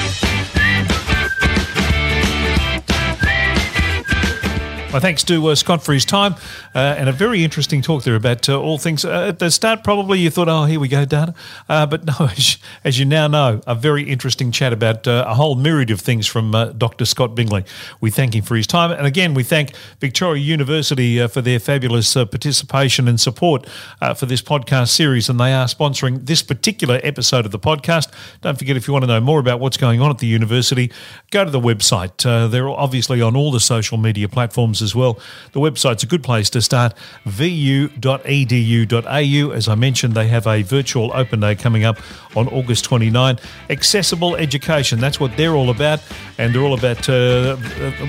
My 4.93 4.99
thanks 4.99 5.23
to 5.23 5.47
uh, 5.47 5.55
Scott 5.55 5.83
for 5.83 5.91
his 5.91 6.05
time 6.05 6.35
uh, 6.75 6.77
and 6.77 7.09
a 7.09 7.11
very 7.11 7.43
interesting 7.43 7.81
talk 7.81 8.03
there 8.03 8.15
about 8.15 8.47
uh, 8.47 8.61
all 8.61 8.77
things. 8.77 9.03
Uh, 9.03 9.25
at 9.29 9.39
the 9.39 9.49
start, 9.49 9.83
probably 9.83 10.19
you 10.19 10.29
thought, 10.29 10.47
oh, 10.47 10.65
here 10.65 10.79
we 10.79 10.87
go, 10.87 11.03
data. 11.03 11.33
Uh, 11.67 11.87
but 11.87 12.05
no, 12.19 12.27
as, 12.27 12.57
as, 12.83 12.99
you 12.99 13.05
now 13.05 13.25
know, 13.25 13.59
a 13.65 13.73
very 13.73 14.03
interesting 14.03 14.51
chat 14.51 14.71
about 14.71 15.07
uh, 15.07 15.25
a 15.27 15.33
whole 15.33 15.55
myriad 15.55 15.89
of 15.89 15.99
things 15.99 16.27
from 16.27 16.51
Dr. 16.77 17.05
Scott 17.05 17.33
Bingley. 17.33 17.65
We 18.01 18.11
thank 18.11 18.35
him 18.35 18.43
for 18.43 18.55
his 18.55 18.67
time. 18.67 18.91
And 18.91 19.07
again, 19.07 19.33
we 19.33 19.41
thank 19.41 19.75
Victoria 19.99 20.43
University 20.43 21.25
for 21.27 21.41
their 21.41 21.57
fabulous 21.57 22.13
participation 22.13 23.07
and 23.07 23.19
support 23.19 23.67
for 24.15 24.27
this 24.27 24.43
podcast 24.43 24.89
series. 24.89 25.27
And 25.27 25.39
they 25.39 25.53
are 25.53 25.65
sponsoring 25.65 26.27
this 26.27 26.43
particular 26.43 26.99
episode 27.01 27.47
of 27.47 27.51
the 27.51 27.57
podcast. 27.57 28.11
Don't 28.41 28.59
forget, 28.59 28.77
if 28.77 28.87
you 28.87 28.93
want 28.93 29.05
to 29.05 29.07
know 29.07 29.21
more 29.21 29.39
about 29.39 29.59
what's 29.59 29.77
going 29.77 30.01
on 30.01 30.11
at 30.11 30.19
the 30.19 30.27
university, 30.27 30.91
go 31.31 31.43
to 31.43 31.49
the 31.49 31.59
website. 31.59 32.51
they're 32.51 32.69
obviously 32.69 33.23
on 33.23 33.35
all 33.35 33.51
the 33.51 33.59
social 33.59 33.97
media 33.97 34.29
platforms 34.29 34.82
as 34.83 34.93
well. 34.93 35.17
The 35.53 35.59
website's 35.59 36.03
a 36.03 36.07
good 36.07 36.23
place 36.23 36.49
to 36.51 36.61
start, 36.61 36.93
vu.edu.au. 37.25 38.11
As 39.51 39.67
I 39.67 39.75
mentioned, 39.75 40.13
they 40.13 40.27
have 40.27 40.45
a 40.45 40.61
virtual 40.61 41.11
open 41.13 41.39
day 41.39 41.55
coming 41.55 41.83
up 41.83 41.97
on 42.35 42.47
August 42.49 42.85
29. 42.85 43.39
Accessible 43.69 44.35
education, 44.35 44.99
that's 44.99 45.19
what 45.19 45.35
they're 45.37 45.55
all 45.55 45.69
about. 45.69 46.01
And 46.37 46.53
they're 46.53 46.63
all 46.63 46.73
about, 46.73 47.07
uh, 47.09 47.57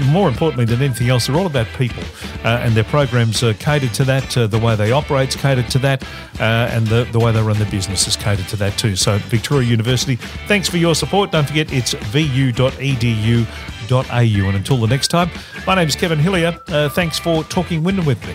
more 0.07 0.29
importantly 0.29 0.65
than 0.65 0.83
anything 0.83 1.09
else, 1.09 1.27
they're 1.27 1.37
all 1.37 1.47
about 1.47 1.67
people. 1.79 2.03
Uh, 2.45 2.61
and 2.63 2.75
their 2.75 2.85
programs 2.85 3.43
are 3.43 3.55
catered 3.55 3.95
to 3.95 4.05
that, 4.05 4.37
uh, 4.37 4.47
the 4.47 4.59
way 4.59 4.75
they 4.77 4.93
operate 4.93 5.29
is 5.31 5.37
catered 5.37 5.69
to 5.71 5.79
that, 5.79 6.03
uh, 6.41 6.69
and 6.73 6.87
the, 6.89 7.05
the 7.13 7.19
way 7.19 7.33
they 7.33 7.43
run 7.43 7.59
their 7.59 7.71
business 7.71 8.07
is 8.07 8.17
catered 8.17 8.49
to 8.49 8.57
that 8.57 8.77
too. 8.79 8.97
So, 8.97 9.19
Victoria 9.19 9.69
University, 9.69 10.17
thanks 10.47 10.69
for 10.69 10.79
your 10.79 10.95
support. 10.95 11.31
Don't 11.31 11.47
forget, 11.47 11.73
it's 11.73 11.93
vu.edu.au. 11.93 13.74
And 13.91 14.57
until 14.57 14.77
the 14.77 14.87
next 14.87 15.09
time, 15.09 15.31
my 15.67 15.75
name 15.75 15.89
is 15.89 15.97
Kevin 15.97 16.19
Hillier. 16.19 16.59
Uh, 16.69 16.89
thanks 16.89 17.19
for 17.19 17.45
talking 17.45 17.83
Wyndham 17.83 18.07
with 18.07 18.25
me. 18.27 18.33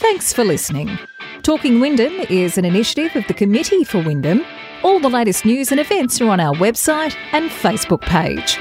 Thanks 0.00 0.32
for 0.32 0.44
listening. 0.44 0.98
Talking 1.42 1.80
Wyndham 1.80 2.12
is 2.28 2.58
an 2.58 2.64
initiative 2.64 3.16
of 3.16 3.26
the 3.26 3.34
Committee 3.34 3.84
for 3.84 4.02
Wyndham. 4.02 4.44
All 4.82 5.00
the 5.00 5.10
latest 5.10 5.44
news 5.44 5.70
and 5.70 5.80
events 5.80 6.20
are 6.20 6.28
on 6.28 6.40
our 6.40 6.54
website 6.54 7.14
and 7.32 7.50
Facebook 7.50 8.00
page. 8.02 8.58